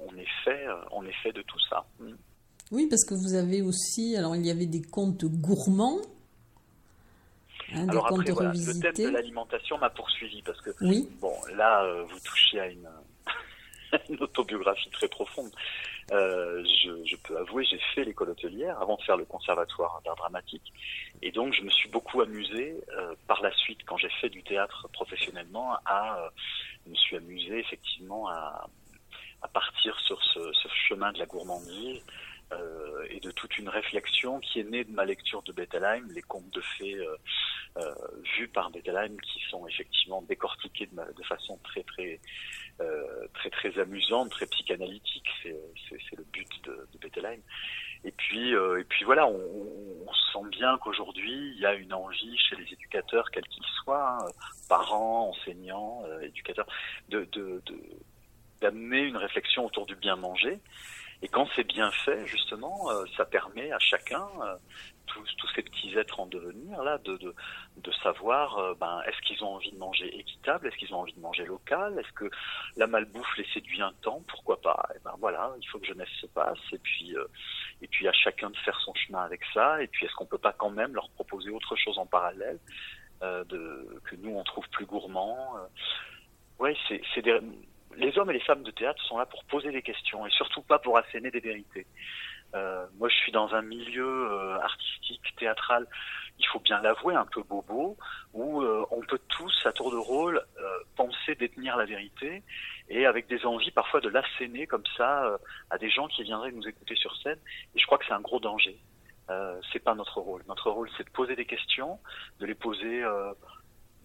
on 0.00 0.16
est 0.16 0.28
fait, 0.44 0.66
on 0.92 1.04
est 1.04 1.22
fait 1.22 1.32
de 1.32 1.42
tout 1.42 1.58
ça. 1.68 1.84
Oui, 2.70 2.86
parce 2.88 3.04
que 3.04 3.14
vous 3.14 3.34
avez 3.34 3.62
aussi, 3.62 4.16
alors 4.16 4.36
il 4.36 4.46
y 4.46 4.50
avait 4.50 4.66
des 4.66 4.82
contes 4.82 5.24
gourmands. 5.24 5.98
Hein, 7.72 7.88
alors 7.88 8.06
après, 8.06 8.32
voilà, 8.32 8.52
le 8.52 8.92
thème 8.92 9.06
de 9.06 9.12
l'alimentation 9.12 9.78
m'a 9.78 9.90
poursuivi 9.90 10.42
parce 10.42 10.60
que 10.60 10.70
oui. 10.80 11.08
bon, 11.20 11.34
là, 11.54 11.84
euh, 11.84 12.04
vous 12.04 12.18
touchez 12.20 12.58
à 12.58 12.66
une 12.66 12.88
une 14.08 14.22
autobiographie 14.22 14.90
très 14.90 15.08
profonde. 15.08 15.50
Euh, 16.12 16.64
je, 16.64 17.04
je, 17.04 17.16
peux 17.16 17.36
avouer, 17.38 17.64
j'ai 17.64 17.80
fait 17.94 18.04
l'école 18.04 18.30
hôtelière 18.30 18.80
avant 18.80 18.96
de 18.96 19.02
faire 19.02 19.16
le 19.16 19.24
conservatoire 19.24 20.00
d'art 20.04 20.16
dramatique, 20.16 20.72
et 21.22 21.30
donc 21.30 21.52
je 21.54 21.62
me 21.62 21.70
suis 21.70 21.88
beaucoup 21.88 22.20
amusé 22.20 22.82
euh, 22.96 23.14
par 23.28 23.40
la 23.42 23.52
suite 23.52 23.80
quand 23.86 23.96
j'ai 23.96 24.10
fait 24.20 24.28
du 24.28 24.42
théâtre 24.42 24.88
professionnellement 24.92 25.76
à 25.84 26.18
euh, 26.18 26.28
me 26.86 26.94
suis 26.96 27.16
amusé 27.16 27.58
effectivement 27.58 28.28
à, 28.28 28.68
à 29.42 29.48
partir 29.48 29.98
sur 30.00 30.20
ce, 30.22 30.52
ce, 30.52 30.68
chemin 30.88 31.12
de 31.12 31.18
la 31.18 31.26
gourmandise 31.26 32.02
euh, 32.52 33.06
et 33.10 33.20
de 33.20 33.30
toute 33.30 33.58
une 33.58 33.68
réflexion 33.68 34.40
qui 34.40 34.60
est 34.60 34.64
née 34.64 34.84
de 34.84 34.92
ma 34.92 35.04
lecture 35.04 35.42
de 35.42 35.52
Bettelheim, 35.52 36.06
les 36.12 36.22
contes 36.22 36.50
de 36.50 36.60
fées 36.60 36.94
euh, 36.94 37.16
euh, 37.78 37.94
vus 38.36 38.48
par 38.48 38.70
Bettelheim 38.70 39.16
qui 39.20 39.40
sont 39.50 39.66
effectivement 39.68 40.22
décortiqués 40.22 40.86
de, 40.86 41.12
de 41.14 41.22
façon 41.24 41.58
très 41.64 41.82
très 41.84 42.20
euh, 42.80 43.28
très 43.34 43.50
très 43.50 43.78
amusante, 43.78 44.30
très 44.30 44.46
psychanalytique. 44.46 45.28
C'est 45.42 46.16
le 46.16 46.24
but 46.32 46.48
de, 46.64 46.88
de 46.92 46.98
Bettelheim. 46.98 47.40
Et 48.02 48.12
puis 48.12 48.54
euh, 48.54 48.80
et 48.80 48.84
puis 48.84 49.04
voilà, 49.04 49.26
on, 49.26 49.40
on 50.06 50.12
sent 50.32 50.48
bien 50.50 50.78
qu'aujourd'hui 50.78 51.52
il 51.54 51.60
y 51.60 51.66
a 51.66 51.74
une 51.74 51.92
envie 51.92 52.36
chez 52.38 52.56
les 52.56 52.72
éducateurs, 52.72 53.30
quels 53.30 53.46
qu'ils 53.46 53.70
soient, 53.82 54.18
hein, 54.20 54.26
parents, 54.68 55.28
enseignants, 55.30 56.02
euh, 56.06 56.20
éducateurs, 56.22 56.66
de, 57.10 57.26
de, 57.32 57.62
de 57.66 57.78
d'amener 58.60 59.02
une 59.02 59.16
réflexion 59.16 59.66
autour 59.66 59.86
du 59.86 59.96
bien 59.96 60.16
manger. 60.16 60.60
Et 61.22 61.28
quand 61.28 61.46
c'est 61.54 61.66
bien 61.66 61.90
fait, 61.90 62.26
justement, 62.26 62.90
euh, 62.90 63.04
ça 63.16 63.26
permet 63.26 63.70
à 63.72 63.78
chacun, 63.78 64.26
euh, 64.42 64.56
tous, 65.06 65.28
tous, 65.36 65.48
ces 65.54 65.62
petits 65.62 65.96
êtres 65.98 66.18
en 66.18 66.26
devenir, 66.26 66.82
là, 66.82 66.96
de, 66.98 67.16
de, 67.18 67.34
de 67.76 67.92
savoir, 68.02 68.56
euh, 68.58 68.74
ben, 68.74 69.02
est-ce 69.06 69.20
qu'ils 69.26 69.44
ont 69.44 69.56
envie 69.56 69.72
de 69.72 69.76
manger 69.76 70.06
équitable, 70.18 70.68
est-ce 70.68 70.76
qu'ils 70.76 70.94
ont 70.94 71.00
envie 71.00 71.12
de 71.12 71.20
manger 71.20 71.44
local, 71.44 71.98
est-ce 71.98 72.12
que 72.12 72.30
la 72.76 72.86
malbouffe 72.86 73.36
les 73.36 73.46
séduit 73.52 73.82
un 73.82 73.92
temps, 74.00 74.22
pourquoi 74.28 74.60
pas? 74.62 74.88
Et 74.94 74.98
ben 75.04 75.14
voilà, 75.18 75.52
il 75.60 75.68
faut 75.68 75.78
que 75.78 75.86
jeunesse 75.86 76.08
se 76.20 76.26
passe, 76.26 76.58
et 76.72 76.78
puis, 76.78 77.14
et 77.82 77.88
puis 77.88 78.08
à 78.08 78.12
chacun 78.12 78.48
de 78.48 78.56
faire 78.58 78.80
son 78.80 78.94
chemin 78.94 79.22
avec 79.22 79.42
ça, 79.52 79.82
et 79.82 79.88
puis 79.88 80.06
est-ce 80.06 80.14
qu'on 80.14 80.26
peut 80.26 80.38
pas 80.38 80.54
quand 80.54 80.70
même 80.70 80.94
leur 80.94 81.10
proposer 81.10 81.50
autre 81.50 81.76
chose 81.76 81.98
en 81.98 82.06
parallèle, 82.06 82.58
de, 83.20 84.00
que 84.04 84.16
nous 84.16 84.30
on 84.30 84.44
trouve 84.44 84.66
plus 84.70 84.86
gourmand 84.86 85.56
Ouais, 86.58 86.76
c'est 86.88 87.22
des 87.22 87.40
les 87.96 88.16
hommes 88.18 88.30
et 88.30 88.34
les 88.34 88.40
femmes 88.40 88.62
de 88.62 88.70
théâtre 88.70 89.02
sont 89.04 89.18
là 89.18 89.26
pour 89.26 89.44
poser 89.44 89.70
des 89.72 89.82
questions 89.82 90.26
et 90.26 90.30
surtout 90.30 90.62
pas 90.62 90.78
pour 90.78 90.96
asséner 90.98 91.30
des 91.30 91.40
vérités. 91.40 91.86
Euh, 92.54 92.84
moi, 92.98 93.08
je 93.08 93.14
suis 93.14 93.32
dans 93.32 93.54
un 93.54 93.62
milieu 93.62 94.28
euh, 94.30 94.58
artistique, 94.60 95.22
théâtral, 95.36 95.86
il 96.40 96.46
faut 96.46 96.58
bien 96.60 96.80
l'avouer, 96.80 97.14
un 97.14 97.26
peu 97.26 97.42
bobo, 97.42 97.96
où 98.32 98.62
euh, 98.62 98.84
on 98.90 99.00
peut 99.02 99.20
tous, 99.28 99.54
à 99.66 99.72
tour 99.72 99.90
de 99.90 99.96
rôle, 99.96 100.42
euh, 100.58 100.78
penser 100.96 101.34
détenir 101.34 101.76
la 101.76 101.84
vérité 101.84 102.42
et 102.88 103.06
avec 103.06 103.28
des 103.28 103.44
envies 103.44 103.70
parfois 103.70 104.00
de 104.00 104.08
l'asséner 104.08 104.66
comme 104.66 104.86
ça 104.96 105.24
euh, 105.24 105.38
à 105.68 105.78
des 105.78 105.90
gens 105.90 106.08
qui 106.08 106.22
viendraient 106.22 106.50
nous 106.50 106.66
écouter 106.66 106.96
sur 106.96 107.14
scène. 107.18 107.38
Et 107.74 107.78
je 107.78 107.86
crois 107.86 107.98
que 107.98 108.06
c'est 108.06 108.14
un 108.14 108.20
gros 108.20 108.40
danger. 108.40 108.78
c'est 109.70 109.84
pas 109.84 109.94
notre 109.94 110.18
rôle. 110.20 110.42
Notre 110.48 110.70
rôle, 110.70 110.90
c'est 110.96 111.04
de 111.04 111.10
poser 111.10 111.36
des 111.36 111.44
questions, 111.44 112.00
de 112.40 112.46
les 112.46 112.56
poser 112.56 113.04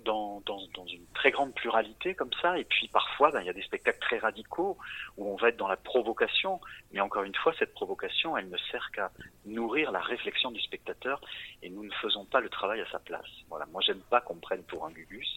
dans, 0.05 0.41
dans, 0.45 0.61
dans, 0.73 0.85
une 0.85 1.05
très 1.13 1.31
grande 1.31 1.53
pluralité 1.53 2.15
comme 2.15 2.31
ça. 2.41 2.57
Et 2.57 2.63
puis 2.63 2.87
parfois, 2.87 3.31
ben, 3.31 3.41
il 3.41 3.47
y 3.47 3.49
a 3.49 3.53
des 3.53 3.63
spectacles 3.63 3.99
très 3.99 4.19
radicaux 4.19 4.77
où 5.17 5.29
on 5.29 5.35
va 5.35 5.49
être 5.49 5.57
dans 5.57 5.67
la 5.67 5.75
provocation. 5.75 6.61
Mais 6.93 7.01
encore 7.01 7.23
une 7.23 7.35
fois, 7.35 7.53
cette 7.59 7.73
provocation, 7.73 8.37
elle 8.37 8.49
ne 8.49 8.57
sert 8.71 8.89
qu'à 8.91 9.11
nourrir 9.45 9.91
la 9.91 9.99
réflexion 9.99 10.51
du 10.51 10.61
spectateur 10.61 11.19
et 11.61 11.69
nous 11.69 11.83
ne 11.83 11.91
faisons 12.01 12.25
pas 12.25 12.39
le 12.39 12.49
travail 12.49 12.79
à 12.79 12.89
sa 12.89 12.99
place. 12.99 13.27
Voilà. 13.49 13.65
Moi, 13.67 13.81
j'aime 13.85 14.01
pas 14.09 14.21
qu'on 14.21 14.35
me 14.35 14.41
prenne 14.41 14.63
pour 14.63 14.85
un 14.85 14.91
gugus 14.91 15.35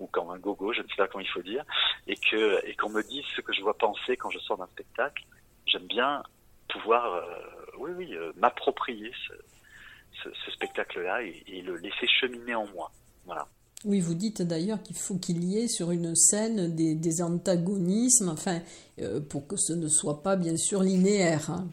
ou 0.00 0.06
comme 0.06 0.30
un 0.30 0.38
gogo, 0.38 0.72
je 0.72 0.82
ne 0.82 0.88
sais 0.88 0.96
pas 0.96 1.06
comment 1.06 1.24
il 1.24 1.30
faut 1.30 1.42
dire, 1.42 1.64
et 2.06 2.16
que 2.16 2.66
et 2.66 2.74
qu'on 2.74 2.90
me 2.90 3.02
dise 3.02 3.24
ce 3.34 3.40
que 3.40 3.52
je 3.52 3.62
vois 3.62 3.78
penser 3.78 4.16
quand 4.16 4.30
je 4.30 4.38
sors 4.40 4.58
d'un 4.58 4.66
spectacle. 4.66 5.24
J'aime 5.66 5.86
bien 5.86 6.22
pouvoir, 6.68 7.12
euh, 7.14 7.22
oui, 7.78 7.92
oui, 7.96 8.14
euh, 8.14 8.32
m'approprier 8.36 9.12
ce, 9.26 9.32
ce, 10.22 10.34
ce 10.44 10.50
spectacle-là 10.50 11.22
et, 11.22 11.42
et 11.46 11.62
le 11.62 11.76
laisser 11.76 12.06
cheminer 12.06 12.54
en 12.54 12.66
moi. 12.68 12.90
Voilà. 13.24 13.46
Oui, 13.86 14.00
vous 14.00 14.14
dites 14.14 14.42
d'ailleurs 14.42 14.82
qu'il 14.82 14.96
faut 14.96 15.16
qu'il 15.16 15.44
y 15.44 15.58
ait 15.58 15.68
sur 15.68 15.92
une 15.92 16.16
scène 16.16 16.74
des, 16.74 17.22
antagonismes, 17.22 18.30
enfin, 18.30 18.58
euh, 18.98 19.20
pour 19.20 19.46
que 19.46 19.56
ce 19.56 19.72
ne 19.74 19.86
soit 19.86 20.24
pas 20.24 20.34
bien 20.34 20.56
sûr 20.56 20.82
linéaire. 20.82 21.48
Hein. 21.50 21.68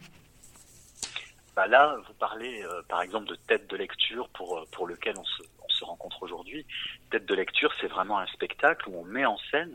Bah 1.56 1.66
là, 1.66 1.96
vous 2.06 2.14
parlez 2.14 2.62
euh, 2.62 2.82
par 2.88 3.02
exemple 3.02 3.26
de 3.26 3.34
tête 3.34 3.68
de 3.68 3.76
lecture 3.76 4.28
pour, 4.28 4.58
euh, 4.58 4.64
pour 4.70 4.86
lequel 4.86 5.14
on 5.18 5.24
se, 5.24 5.42
on 5.60 5.68
se 5.68 5.84
rencontre 5.84 6.22
aujourd'hui. 6.22 6.64
Tête 7.10 7.26
de 7.26 7.34
lecture, 7.34 7.74
c'est 7.80 7.88
vraiment 7.88 8.20
un 8.20 8.26
spectacle 8.28 8.88
où 8.90 8.96
on 8.96 9.04
met 9.04 9.26
en 9.26 9.36
scène, 9.50 9.74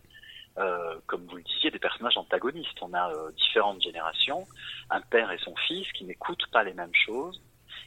comme 1.08 1.26
vous 1.26 1.38
le 1.38 1.44
disiez, 1.44 1.72
des 1.72 1.80
personnages 1.80 2.18
antagonistes. 2.18 2.82
On 2.82 2.94
a 2.94 3.12
différentes 3.32 3.82
générations, 3.82 4.46
un 4.90 5.00
père 5.02 5.32
et 5.32 5.38
son 5.40 5.56
fils 5.68 5.90
qui 5.94 6.06
n'écoutent 6.06 6.48
pas 6.52 6.64
les 6.64 6.74
mêmes 6.74 6.96
choses, 7.06 7.42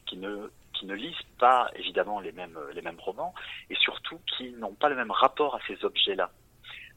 qui 0.07 0.17
ne 0.17 0.51
qui 0.83 0.89
ne 0.89 0.95
lisent 0.95 1.15
pas 1.39 1.71
évidemment 1.77 2.19
les 2.19 2.33
mêmes 2.33 2.59
les 2.75 2.83
mêmes 2.83 2.99
romans 2.99 3.33
et 3.71 3.77
surtout 3.77 4.19
qui 4.27 4.51
n'ont 4.55 4.75
pas 4.75 4.89
le 4.89 4.97
même 4.97 5.13
rapport 5.13 5.55
à 5.55 5.61
ces 5.69 5.85
objets-là. 5.85 6.33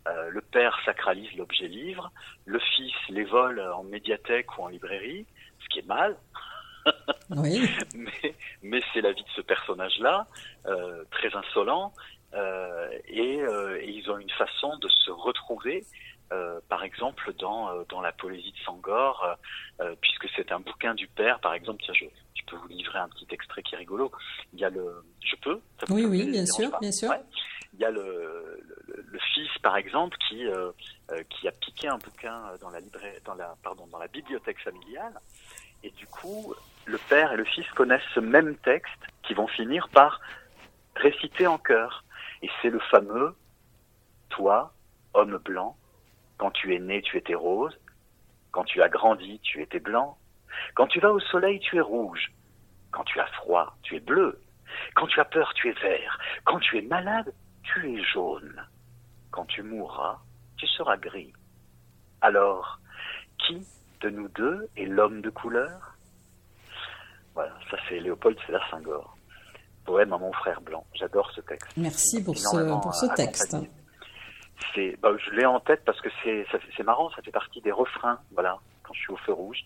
Euh, 0.08 0.30
le 0.30 0.42
père 0.42 0.76
sacralise 0.86 1.32
l'objet 1.36 1.68
livre, 1.68 2.12
le 2.46 2.60
fils 2.60 2.94
les 3.10 3.26
vole 3.26 3.60
en 3.60 3.84
médiathèque 3.84 4.58
ou 4.58 4.64
en 4.64 4.70
librairie, 4.70 5.28
ce 5.64 5.68
qui 5.70 5.80
est 5.80 5.88
mal. 5.88 6.18
oui. 7.30 7.70
Mais, 7.96 8.36
mais 8.64 8.82
c'est 8.92 9.02
la 9.02 9.12
vie 9.12 9.24
de 9.24 9.30
ce 9.36 9.42
personnage-là, 9.42 10.28
euh, 10.66 11.04
très 11.12 11.36
insolent, 11.36 11.94
euh, 12.34 12.90
et, 13.08 13.38
et, 13.38 13.90
ils 13.90 14.10
ont 14.10 14.18
une 14.18 14.32
façon 14.32 14.78
de 14.78 14.88
se 14.88 15.12
retrouver. 15.12 15.86
par 16.70 16.84
exemple, 16.84 17.34
dans, 17.34 17.84
dans 17.90 18.02
la 18.02 18.12
poésie 18.12 18.52
de 18.52 18.58
Sangor, 18.66 19.38
puisque 20.02 20.28
c'est 20.36 20.52
un 20.52 20.60
bouquin 20.60 20.94
du 20.96 21.08
père, 21.08 21.40
par 21.40 21.54
exemple, 21.54 21.82
tiens, 21.84 21.94
je, 21.94 22.06
je 22.46 22.52
peux 22.56 22.62
vous 22.62 22.68
livrer 22.68 23.00
un 23.00 23.10
petit 23.10 23.28
extrait 23.32 23.64
qui 23.64 23.76
est 23.76 23.78
rigolo. 23.78 24.12
Il 24.54 24.60
y 24.60 24.66
a 24.66 24.70
le, 24.70 25.04
je 25.24 25.36
peux 25.38 25.60
Oui, 25.90 26.06
oui, 26.06 26.30
bien 26.30 26.46
sûr, 26.46 26.78
bien 26.80 26.92
sûr. 26.92 27.10
Ouais. 27.10 27.22
Il 27.74 27.80
y 27.80 27.86
a 27.86 27.92
le, 27.92 28.64
le, 28.88 29.06
le, 29.06 29.20
fils, 29.34 29.50
par 29.62 29.76
exemple, 29.76 30.18
qui 30.30 30.46
euh, 30.48 30.72
qui 31.30 31.48
a 31.48 31.52
piqué 31.52 31.88
un 31.88 31.98
bouquin 31.98 32.42
dans 32.62 32.70
la 32.70 32.80
librairie, 32.80 33.20
dans 33.26 33.36
la 33.36 33.56
pardon, 33.64 33.86
dans 33.88 34.00
la 34.00 34.08
bibliothèque 34.08 34.60
familiale, 34.62 35.20
et 35.84 35.92
du 35.92 36.08
coup, 36.08 36.54
le 36.86 36.98
père 37.10 37.34
et 37.34 37.38
le 37.38 37.46
fils 37.46 37.68
connaissent 37.72 38.02
ce 38.14 38.20
même 38.20 38.56
texte 38.58 38.92
qui 39.24 39.34
vont 39.34 39.48
finir 39.48 39.90
par 39.90 40.22
réciter 40.96 41.48
en 41.48 41.58
chœur. 41.58 42.04
Et 42.42 42.50
c'est 42.62 42.70
le 42.70 42.80
fameux 42.80 43.36
Toi, 44.30 44.74
homme 45.14 45.38
blanc, 45.38 45.76
quand 46.38 46.52
tu 46.52 46.76
es 46.76 46.80
né, 46.80 47.02
tu 47.02 47.18
étais 47.18 47.36
rose, 47.36 47.78
quand 48.52 48.64
tu 48.64 48.82
as 48.82 48.90
grandi, 48.90 49.40
tu 49.42 49.62
étais 49.62 49.80
blanc, 49.80 50.18
quand 50.74 50.88
tu 50.88 51.00
vas 51.00 51.12
au 51.12 51.20
soleil, 51.20 51.60
tu 51.60 51.78
es 51.78 51.82
rouge. 51.82 52.32
Quand 52.96 53.04
tu 53.04 53.20
as 53.20 53.28
froid, 53.28 53.76
tu 53.84 53.98
es 53.98 54.00
bleu. 54.00 54.42
Quand 54.96 55.06
tu 55.08 55.20
as 55.20 55.26
peur, 55.26 55.54
tu 55.56 55.70
es 55.70 55.74
vert. 55.74 56.18
Quand 56.46 56.60
tu 56.60 56.78
es 56.78 56.82
malade, 56.82 57.34
tu 57.64 57.94
es 57.94 58.02
jaune. 58.02 58.66
Quand 59.32 59.44
tu 59.48 59.64
mourras, 59.64 60.20
tu 60.56 60.66
seras 60.66 60.96
gris. 60.96 61.34
Alors, 62.22 62.80
qui 63.38 63.68
de 64.00 64.10
nous 64.10 64.30
deux 64.30 64.70
est 64.78 64.86
l'homme 64.86 65.20
de 65.22 65.30
couleur? 65.30 65.98
Voilà, 67.34 67.52
ça 67.70 67.76
c'est 67.90 68.00
Léopold 68.00 68.38
Sédar 68.46 68.66
Senghor. 68.70 69.18
Poème 69.84 70.14
à 70.14 70.18
mon 70.18 70.32
frère 70.32 70.62
blanc. 70.62 70.86
J'adore 70.94 71.30
ce 71.32 71.42
texte. 71.42 71.76
Merci 71.76 72.24
pour 72.24 72.38
ce, 72.38 72.82
pour 72.82 72.96
ce 72.96 73.14
texte. 73.14 73.58
C'est, 74.74 74.98
bah, 75.02 75.10
je 75.18 75.32
l'ai 75.32 75.46
en 75.46 75.60
tête 75.60 75.84
parce 75.84 76.00
que 76.00 76.10
c'est, 76.24 76.48
c'est 76.78 76.84
marrant, 76.84 77.10
ça 77.10 77.22
fait 77.22 77.32
partie 77.32 77.60
des 77.60 77.74
refrains, 77.74 78.20
voilà, 78.32 78.58
quand 78.84 78.94
je 78.94 79.00
suis 79.02 79.12
au 79.12 79.18
feu 79.18 79.34
rouge. 79.34 79.66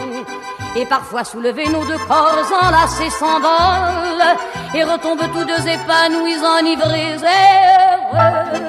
et 0.75 0.85
parfois 0.85 1.23
soulevés, 1.23 1.67
nos 1.67 1.85
deux 1.85 1.97
corps 2.07 2.51
enlacés 2.63 3.09
s'envolent 3.09 4.37
et 4.73 4.83
retombent 4.83 5.31
tous 5.33 5.45
deux 5.45 5.67
épanouis, 5.67 6.37
enivrés 6.59 7.15
heureux. 7.15 8.61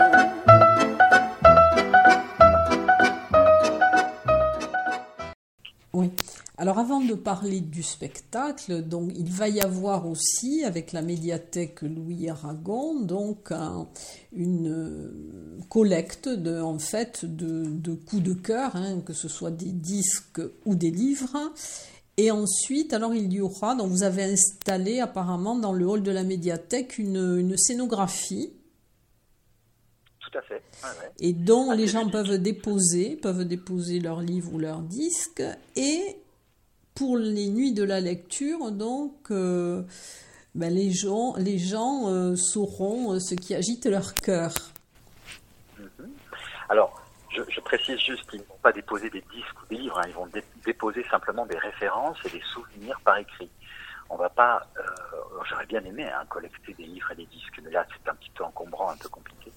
Oui. 5.93 6.11
Alors 6.59 6.79
Alors 6.79 6.79
avant 6.79 7.01
de 7.01 7.15
parler 7.15 7.61
du 7.61 7.83
spectacle, 7.83 8.83
donc 8.83 9.11
il 9.17 9.31
va 9.33 9.49
y 9.49 9.61
avoir 9.61 10.07
aussi 10.07 10.63
avec 10.65 10.93
la 10.93 11.03
médiathèque 11.03 11.83
Louis 11.83 12.29
Aragon 12.29 13.01
donc 13.01 13.53
une 14.33 14.69
euh, 14.69 15.59
collecte 15.69 16.29
de 16.29 16.61
en 16.61 16.79
fait 16.79 17.25
de, 17.25 17.95
coups 17.95 18.23
de 18.23 18.33
cœur, 18.33 18.77
hein, 18.77 19.01
que 19.05 19.13
ce 19.13 19.29
soit 19.29 19.51
des 19.51 19.73
disques 19.73 20.41
ou 20.65 20.77
des 20.77 20.91
livres. 20.91 21.37
Et 22.23 22.31
ensuite, 22.31 22.93
alors 22.93 23.17
il 23.17 23.33
y 23.33 23.41
aura, 23.41 23.75
donc 23.75 23.89
vous 23.89 24.05
avez 24.05 24.23
installé 24.23 25.01
apparemment 25.01 25.57
dans 25.57 25.73
le 25.73 25.85
hall 25.85 26.05
de 26.05 26.13
la 26.13 26.23
médiathèque 26.23 26.97
une, 26.99 27.57
scénographie. 27.57 28.53
Tout 30.21 30.39
à 30.39 30.43
fait. 30.43 30.63
Et 31.19 31.33
dont 31.33 31.73
les 31.73 31.89
gens 31.89 32.09
peuvent 32.09 32.39
déposer, 32.39 33.17
peuvent 33.17 33.45
déposer 33.45 33.99
leurs 33.99 34.21
livres 34.21 34.55
ou 34.55 34.61
leurs 34.61 34.83
disques. 34.83 35.43
Et 35.75 36.17
pour 36.95 37.17
les 37.17 37.49
nuits 37.49 37.73
de 37.73 37.83
la 37.83 37.99
lecture, 37.99 38.71
donc, 38.71 39.33
euh, 39.33 39.83
ben, 40.55 40.73
les 40.73 40.93
gens, 40.93 41.35
les 41.39 41.59
gens 41.59 42.07
euh, 42.07 42.37
sauront 42.37 43.15
euh, 43.15 43.19
ce 43.19 43.35
qui 43.35 43.53
agite 43.53 43.85
leur 43.87 44.15
cœur. 44.15 44.55
Mhm. 45.77 46.09
Alors, 46.69 47.03
je, 47.35 47.61
précise 47.63 47.99
juste 47.99 48.31
vont 48.31 48.52
pas 48.63 48.73
déposer 48.73 49.11
des 49.11 49.23
disques 49.33 49.63
ou 49.63 49.67
des 49.67 49.77
livres, 49.77 49.99
hein. 49.99 50.05
ils 50.07 50.15
vont 50.15 50.29
déposer 50.65 51.05
simplement 51.11 51.47
des 51.47 51.59
références 51.59 52.19
et 52.25 52.31
des 52.31 52.43
souvenirs 52.43 53.01
par 53.05 53.17
écrit. 53.19 53.51
On 54.09 54.17
va 54.17 54.29
pas, 54.29 54.67
j'aurais 55.49 55.67
bien 55.67 55.83
aimé 55.85 56.07
hein, 56.09 56.25
collecter 56.29 56.75
des 56.75 56.85
livres 56.85 57.11
et 57.13 57.17
des 57.17 57.27
disques, 57.27 57.61
mais 57.65 57.71
là 57.71 57.87
c'est 57.91 58.11
un 58.11 58.15
petit 58.15 58.31
peu 58.31 58.45
encombrant, 58.45 58.91
un 58.91 58.97
peu 58.97 59.09
compliqué. 59.09 59.53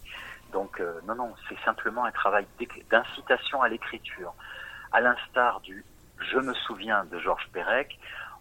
Donc 0.53 0.81
non, 1.05 1.15
non, 1.15 1.33
c'est 1.50 1.59
simplement 1.65 2.05
un 2.05 2.12
travail 2.12 2.45
d'incitation 2.89 3.62
à 3.62 3.67
l'écriture, 3.67 4.33
à 4.91 5.01
l'instar 5.01 5.59
du 5.59 5.83
je 6.19 6.39
me 6.39 6.53
souviens 6.53 7.05
de 7.05 7.19
Georges 7.19 7.50
Perec, 7.51 8.00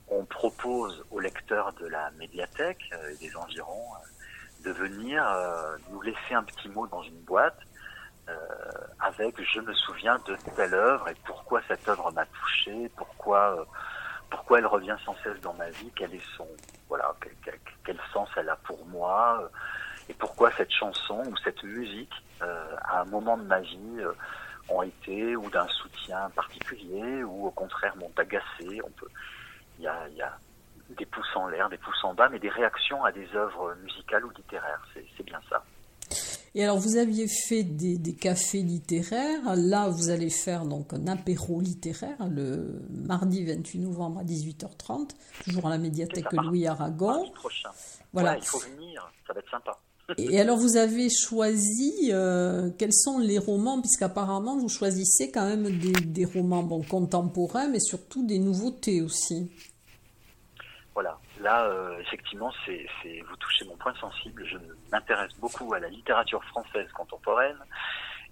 on 0.09 0.25
propose 0.25 1.04
aux 1.11 1.21
lecteurs 1.21 1.73
de 1.75 1.87
la 1.87 2.11
médiathèque 2.12 2.90
euh, 2.92 3.11
et 3.11 3.16
des 3.16 3.37
environs 3.37 3.88
euh, 3.94 4.64
de 4.64 4.71
venir 4.71 5.26
euh, 5.26 5.76
nous 5.90 6.00
laisser 6.02 6.35
un 6.35 6.42
petit 6.42 6.68
mot 6.68 6.87
dans 6.87 7.02
une 7.02 7.21
boîte 7.21 7.59
avec 9.00 9.40
je 9.43 9.61
me 9.61 9.75
souviens 9.75 10.19
de 10.26 10.37
telle 10.57 10.75
œuvre 10.75 11.09
et 11.09 11.14
pourquoi 11.25 11.61
cette 11.69 11.87
œuvre 11.88 12.11
m'a 12.12 12.26
touché, 12.26 12.90
pourquoi 12.97 13.66
pourquoi 14.31 14.59
elle 14.59 14.66
revient 14.66 14.97
sans 15.04 15.14
cesse 15.23 15.40
dans 15.43 15.54
ma 15.54 15.69
vie, 15.71 15.93
quel 15.95 16.14
est 16.14 16.37
son 16.37 16.49
voilà 16.88 17.14
quel, 17.85 17.99
sens 18.12 18.28
elle 18.37 18.49
a 18.49 18.57
pour 18.57 18.85
moi 18.87 19.50
et 20.09 20.14
pourquoi 20.14 20.50
cette 20.52 20.73
chanson 20.73 21.23
ou 21.26 21.37
cette 21.38 21.62
musique 21.62 22.14
à 22.40 23.00
un 23.00 23.04
moment 23.04 23.37
de 23.37 23.45
ma 23.45 23.61
vie 23.61 24.00
ont 24.69 24.83
été 24.83 25.37
ou 25.37 25.50
d'un 25.50 25.69
soutien 25.69 26.31
particulier 26.31 27.23
ou 27.23 27.47
au 27.47 27.50
contraire 27.50 27.97
m'ont 27.97 28.12
agacé. 28.16 28.81
On 28.85 28.90
peut, 28.90 29.09
il 29.78 29.85
y 29.85 29.88
a, 29.88 30.09
y 30.09 30.23
a 30.23 30.37
des 30.90 31.07
pouces 31.07 31.37
en 31.37 31.49
l'air, 31.49 31.69
des 31.69 31.78
pouces 31.78 32.04
en 32.04 32.14
bas, 32.14 32.28
mais 32.28 32.38
des 32.38 32.49
réactions 32.49 33.04
à 33.04 33.12
des 33.12 33.28
œuvres 33.35 33.75
musicales 33.83 34.25
ou 34.25 34.31
littéraires. 34.31 34.87
C'est 34.95 35.25
bien 35.25 35.40
ça. 35.49 35.62
Et 36.57 36.63
alors, 36.63 36.79
vous 36.79 36.97
aviez 36.97 37.27
fait 37.27 37.65
des, 37.65 37.99
des, 37.99 38.15
cafés 38.15 38.63
littéraires. 38.63 39.57
Là, 39.57 39.89
vous 39.89 40.11
allez 40.11 40.31
faire 40.31 40.67
donc 40.67 40.93
un 40.93 41.09
apéro 41.09 41.61
littéraire 41.61 42.29
le 42.29 42.81
mardi 42.91 43.45
28 43.45 43.81
novembre 43.81 44.21
à 44.21 44.25
18h30, 44.25 45.11
toujours 45.45 45.67
à 45.67 45.71
la 45.71 45.79
médiathèque 45.79 46.33
Louis 46.33 46.67
Aragon. 46.67 47.29
Prochain. 47.35 47.71
Voilà. 48.13 48.37
il 48.37 48.45
faut 48.45 48.61
venir, 48.61 49.11
ça 49.27 49.33
va 49.33 49.41
être 49.41 49.51
sympa. 49.51 49.79
Et 50.19 50.39
alors 50.39 50.59
vous 50.59 50.77
avez 50.77 51.09
choisi 51.09 52.11
euh, 52.13 52.71
quels 52.79 52.93
sont 52.93 53.19
les 53.19 53.39
romans, 53.39 53.81
puisqu'apparemment 53.81 54.57
vous 54.59 54.69
choisissez 54.69 55.31
quand 55.31 55.47
même 55.47 55.79
des, 55.79 56.25
romans 56.27 56.63
bon, 56.63 56.83
contemporains, 56.83 57.69
mais 57.69 57.81
surtout 57.81 58.25
des 58.25 58.39
nouveautés 58.39 59.01
aussi. 59.01 59.51
Voilà, 60.93 61.19
là 61.45 61.67
euh, 61.67 61.99
effectivement 62.01 62.53
c'est, 62.67 62.87
vous 63.29 63.37
touchez 63.37 63.65
mon 63.67 63.77
point 63.77 63.95
sensible. 63.95 64.45
Je 64.47 64.59
m'intéresse 64.91 65.33
beaucoup 65.39 65.73
à 65.75 65.79
la 65.79 65.89
littérature 65.89 66.43
française 66.45 66.91
contemporaine. 66.93 67.59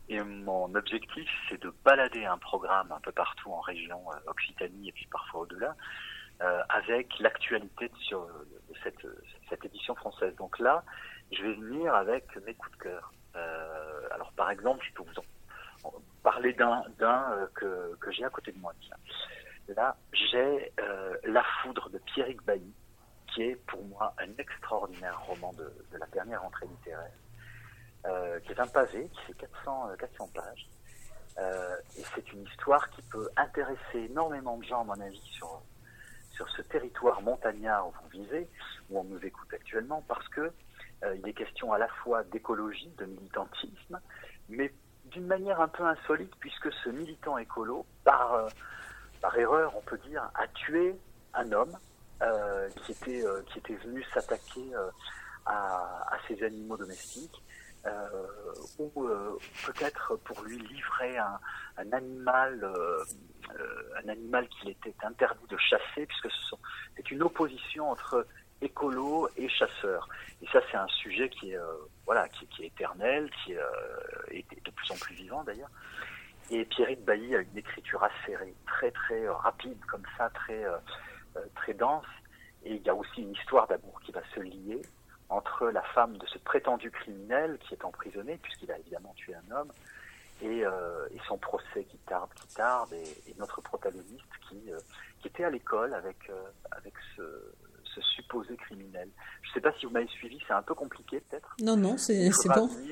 Et 0.09 0.21
mon 0.21 0.75
objectif, 0.75 1.31
c'est 1.49 1.63
de 1.63 1.73
balader 1.85 2.25
un 2.25 2.37
programme 2.37 2.91
un 2.91 3.01
peu 3.01 3.13
partout 3.13 3.53
en 3.53 3.61
région 3.61 4.03
euh, 4.13 4.31
Occitanie 4.31 4.89
et 4.89 4.93
puis 4.93 5.07
parfois 5.11 5.43
au-delà, 5.43 5.77
avec 6.71 7.21
l'actualité 7.21 7.89
sur 8.01 8.27
cette, 8.83 9.07
cette 9.49 9.65
édition 9.65 9.95
française. 9.95 10.35
Donc 10.35 10.59
là, 10.59 10.83
je 11.31 11.43
vais 11.43 11.55
venir 11.55 11.95
avec 11.95 12.25
mes 12.45 12.55
coups 12.55 12.77
de 12.79 12.83
cœur. 12.83 13.13
Euh, 13.37 14.09
alors 14.11 14.33
par 14.33 14.51
exemple, 14.51 14.85
je 14.89 14.93
peux 14.95 15.03
vous 15.03 15.89
en, 15.89 15.93
parler 16.23 16.53
d'un 16.53 16.85
euh, 17.01 17.47
que, 17.55 17.97
que 18.01 18.11
j'ai 18.13 18.25
à 18.25 18.31
côté 18.31 18.53
de 18.53 18.59
moi. 18.59 18.73
Là, 19.69 19.97
j'ai 20.13 20.73
euh, 20.81 21.17
La 21.25 21.43
Foudre 21.43 21.89
de 21.91 21.99
Pierrick 21.99 22.43
Bailly, 22.45 22.75
qui 23.33 23.42
est 23.42 23.57
pour 23.66 23.83
moi 23.85 24.14
un 24.18 24.31
extraordinaire 24.38 25.21
roman 25.27 25.53
de, 25.55 25.73
la 25.99 26.07
dernière 26.07 26.45
entrée 26.45 26.66
littéraire, 26.66 28.40
qui 28.45 28.53
est 28.53 28.61
un 28.61 28.66
pavé, 28.66 29.09
qui 29.12 29.21
fait 29.27 29.35
400, 29.35 29.90
400 29.99 30.31
pages. 30.35 30.68
et 31.97 32.03
c'est 32.14 32.33
une 32.33 32.42
histoire 32.45 32.90
qui 32.90 33.03
peut 33.03 33.29
intéresser 33.37 33.99
énormément 34.11 34.57
de 34.59 34.64
gens, 34.64 34.81
à 34.81 34.85
mon 34.85 35.01
avis, 35.01 35.23
sur, 35.33 35.62
sur 36.33 36.49
ce 36.51 36.62
territoire 36.62 37.23
montagnard 37.23 37.88
où 37.88 37.92
vous 38.03 38.09
vivez, 38.09 38.49
où 38.90 38.99
on 38.99 39.05
nous 39.05 39.25
écoute 39.25 39.53
actuellement, 39.53 40.03
parce 40.09 40.29
que 40.29 40.53
euh, 41.05 41.16
il 41.16 41.29
est 41.29 41.33
question 41.33 41.73
à 41.73 41.79
la 41.79 41.88
fois 41.88 42.23
d'écologie, 42.25 42.90
de 42.99 43.05
militantisme, 43.07 44.01
mais 44.49 44.73
d'une 45.07 45.27
manière 45.27 45.61
un 45.61 45.68
peu 45.68 45.85
insolite, 45.85 46.33
puisque 46.38 46.73
ce 46.73 46.90
militant 46.90 47.38
écolo, 47.38 47.85
par, 48.05 48.35
euh, 48.35 48.49
par 49.21 49.37
erreur, 49.37 49.77
on 49.77 49.81
peut 49.81 49.99
dire, 49.99 50.31
a 50.35 50.47
tué 50.49 50.97
un 51.35 51.51
homme 51.53 51.73
euh, 51.73 51.92
qui, 52.85 52.93
était, 52.93 53.25
qui 53.47 53.59
était 53.59 53.75
venu 53.75 54.05
s'attaquer 54.15 54.71
à, 55.47 55.55
à, 56.11 56.19
ses 56.29 56.43
animaux 56.43 56.77
domestiques, 56.77 57.43
ou 58.79 59.09
peut-être 59.67 60.17
pour 60.25 60.43
lui 60.43 60.59
livrer 60.59 61.19
un, 61.19 61.39
un 61.79 61.93
animal 61.93 62.73
un 64.05 64.09
animal 64.09 64.49
qu'il 64.49 64.71
était 64.71 64.95
interdit 65.03 65.47
de 65.49 65.57
chasser, 65.57 66.07
puisque 66.07 66.29
c'est 66.97 67.11
une 67.11 67.23
opposition 67.23 67.91
entre 67.91 68.27
écolo 68.63 69.29
et 69.37 69.49
chasseur. 69.49 70.09
Et 70.41 70.47
ça, 70.53 70.61
c'est 70.71 70.77
un 70.77 70.87
sujet 70.89 71.29
qui 71.29 71.53
est, 71.53 71.59
euh, 71.59 71.73
voilà, 72.07 72.29
qui, 72.29 72.47
est 72.63 72.67
éternel, 72.67 73.31
qui 73.45 73.55
euh, 73.55 73.63
est 74.31 74.47
de 74.65 74.71
plus 74.71 74.91
en 74.91 74.97
plus 74.97 75.15
vivant 75.15 75.43
d'ailleurs. 75.45 75.71
Et 76.51 76.65
Pierrick 76.65 77.05
Bailly 77.05 77.35
a 77.37 77.41
une 77.41 77.57
écriture 77.57 78.03
acérée, 78.03 78.55
très 78.67 78.91
très 78.91 79.27
euh, 79.27 79.33
rapide 79.33 79.79
comme 79.87 80.03
ça, 80.17 80.31
très 80.31 80.65
très 81.55 81.75
dense. 81.75 82.07
Et 82.64 82.75
il 82.77 82.83
y 82.83 82.88
a 82.88 82.95
aussi 82.95 83.23
une 83.23 83.33
histoire 83.33 83.66
d'amour 83.66 84.01
qui 84.05 84.12
va 84.12 84.23
se 84.35 84.40
lier 84.40 84.81
entre 85.29 85.68
la 85.68 85.83
femme 85.83 86.16
de 86.18 86.27
ce 86.27 86.38
prétendu 86.38 86.90
criminel 86.90 87.59
qui 87.59 87.75
est 87.75 87.85
emprisonné, 87.85 88.38
puisqu'il 88.42 88.71
a 88.71 88.79
évidemment 88.79 89.14
tué 89.16 89.35
un 89.35 89.57
homme, 89.57 89.73
et, 90.42 90.59
et, 90.59 91.21
son 91.27 91.38
procès 91.38 91.85
qui 91.85 91.97
tarde, 91.99 92.29
qui 92.35 92.55
tarde, 92.55 92.92
et, 92.92 93.31
et 93.31 93.35
notre 93.38 93.61
protagoniste 93.62 94.27
qui, 94.49 94.71
qui 95.21 95.29
était 95.29 95.45
à 95.45 95.51
l'école 95.51 95.95
avec, 95.95 96.31
avec 96.71 96.95
ce, 97.16 97.23
ce 97.95 98.01
supposé 98.01 98.57
criminel. 98.57 99.09
Je 99.42 99.49
ne 99.49 99.55
sais 99.55 99.61
pas 99.61 99.73
si 99.79 99.87
vous 99.87 99.92
m'avez 99.92 100.09
suivi, 100.09 100.38
c'est 100.47 100.53
un 100.53 100.62
peu 100.62 100.75
compliqué 100.75 101.21
peut-être? 101.21 101.55
Non, 101.61 101.77
non, 101.77 101.97
c'est 101.99 102.31
bon. 102.49 102.66
Venir, 102.66 102.92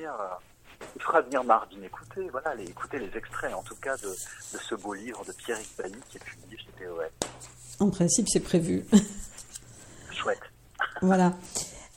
il 1.01 1.03
faudra 1.03 1.21
venir 1.21 1.43
mardi. 1.43 1.77
Écoutez, 1.83 2.29
voilà, 2.29 2.53
les, 2.55 2.65
écoutez 2.65 2.99
les 2.99 3.17
extraits 3.17 3.53
en 3.53 3.63
tout 3.63 3.75
cas 3.75 3.97
de, 3.97 4.07
de 4.07 4.59
ce 4.59 4.75
beau 4.75 4.93
livre 4.93 5.25
de 5.25 5.31
Pierre 5.31 5.57
Bailly 5.77 5.95
qui 6.09 6.17
est 6.17 6.23
publié 6.23 6.57
chez 6.57 6.85
POL. 6.85 7.09
En 7.79 7.89
principe, 7.89 8.27
c'est 8.29 8.41
prévu. 8.41 8.85
Chouette. 10.11 10.39
voilà. 11.01 11.33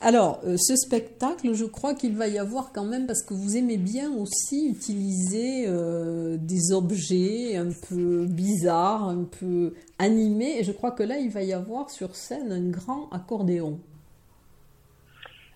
Alors, 0.00 0.40
euh, 0.44 0.56
ce 0.58 0.76
spectacle, 0.76 1.52
je 1.52 1.64
crois 1.64 1.94
qu'il 1.94 2.16
va 2.16 2.28
y 2.28 2.38
avoir 2.38 2.72
quand 2.72 2.84
même, 2.84 3.06
parce 3.06 3.22
que 3.22 3.34
vous 3.34 3.56
aimez 3.56 3.76
bien 3.76 4.10
aussi 4.12 4.68
utiliser 4.68 5.66
euh, 5.66 6.36
des 6.38 6.72
objets 6.72 7.56
un 7.56 7.70
peu 7.88 8.26
bizarres, 8.26 9.08
un 9.08 9.24
peu 9.24 9.74
animés, 9.98 10.58
et 10.58 10.64
je 10.64 10.72
crois 10.72 10.92
que 10.92 11.02
là, 11.02 11.18
il 11.18 11.30
va 11.30 11.42
y 11.42 11.52
avoir 11.52 11.90
sur 11.90 12.16
scène 12.16 12.52
un 12.52 12.70
grand 12.70 13.08
accordéon. 13.12 13.80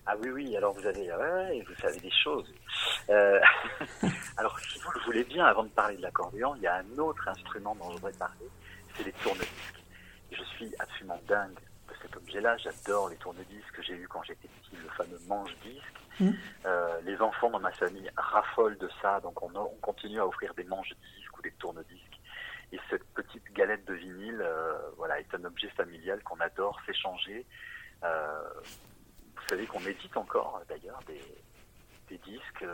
Ah 0.05 0.15
oui, 0.21 0.29
oui, 0.29 0.57
alors 0.57 0.73
vous 0.73 0.85
avez, 0.87 1.11
ouais, 1.11 1.63
vous 1.67 1.75
savez 1.81 1.99
des 1.99 2.11
choses. 2.23 2.51
Euh, 3.09 3.39
alors, 4.37 4.59
si 4.59 4.79
vous 4.79 4.91
le 4.91 4.99
voulez 5.01 5.23
bien, 5.23 5.45
avant 5.45 5.63
de 5.63 5.69
parler 5.69 5.97
de 5.97 6.01
l'accordéon, 6.01 6.55
il 6.55 6.61
y 6.61 6.67
a 6.67 6.75
un 6.75 6.97
autre 6.97 7.27
instrument 7.27 7.75
dont 7.75 7.89
je 7.89 7.95
voudrais 7.95 8.13
parler, 8.13 8.49
c'est 8.95 9.03
les 9.03 9.13
tourne-disques. 9.13 9.83
Je 10.31 10.43
suis 10.43 10.73
absolument 10.79 11.19
dingue 11.27 11.59
cet 12.01 12.15
objet-là. 12.15 12.57
J'adore 12.57 13.09
les 13.09 13.17
tourne-disques 13.17 13.71
que 13.73 13.81
j'ai 13.81 13.93
eu 13.93 14.07
quand 14.07 14.23
j'étais 14.23 14.47
petit, 14.47 14.75
le 14.81 14.89
fameux 14.89 15.19
manche-disque. 15.27 15.83
Mmh. 16.19 16.31
Euh, 16.65 17.01
les 17.05 17.19
enfants 17.21 17.49
dans 17.49 17.59
ma 17.59 17.71
famille 17.71 18.09
raffolent 18.17 18.77
de 18.77 18.89
ça, 19.01 19.19
donc 19.21 19.41
on, 19.41 19.55
on 19.55 19.75
continue 19.81 20.19
à 20.19 20.27
offrir 20.27 20.53
des 20.53 20.65
manches-disques 20.65 21.37
ou 21.37 21.41
des 21.41 21.51
tourne-disques. 21.53 22.19
Et 22.71 22.79
cette 22.89 23.05
petite 23.13 23.51
galette 23.53 23.85
de 23.85 23.93
vinyle, 23.93 24.41
euh, 24.41 24.77
voilà, 24.97 25.19
est 25.19 25.33
un 25.33 25.43
objet 25.45 25.69
familial 25.69 26.21
qu'on 26.23 26.39
adore 26.39 26.79
s'échanger. 26.85 27.45
Euh, 28.03 28.49
vous 29.35 29.47
savez 29.49 29.65
qu'on 29.65 29.79
édite 29.79 30.15
encore, 30.17 30.61
d'ailleurs, 30.67 30.99
des, 31.07 31.21
des 32.09 32.17
disques. 32.19 32.65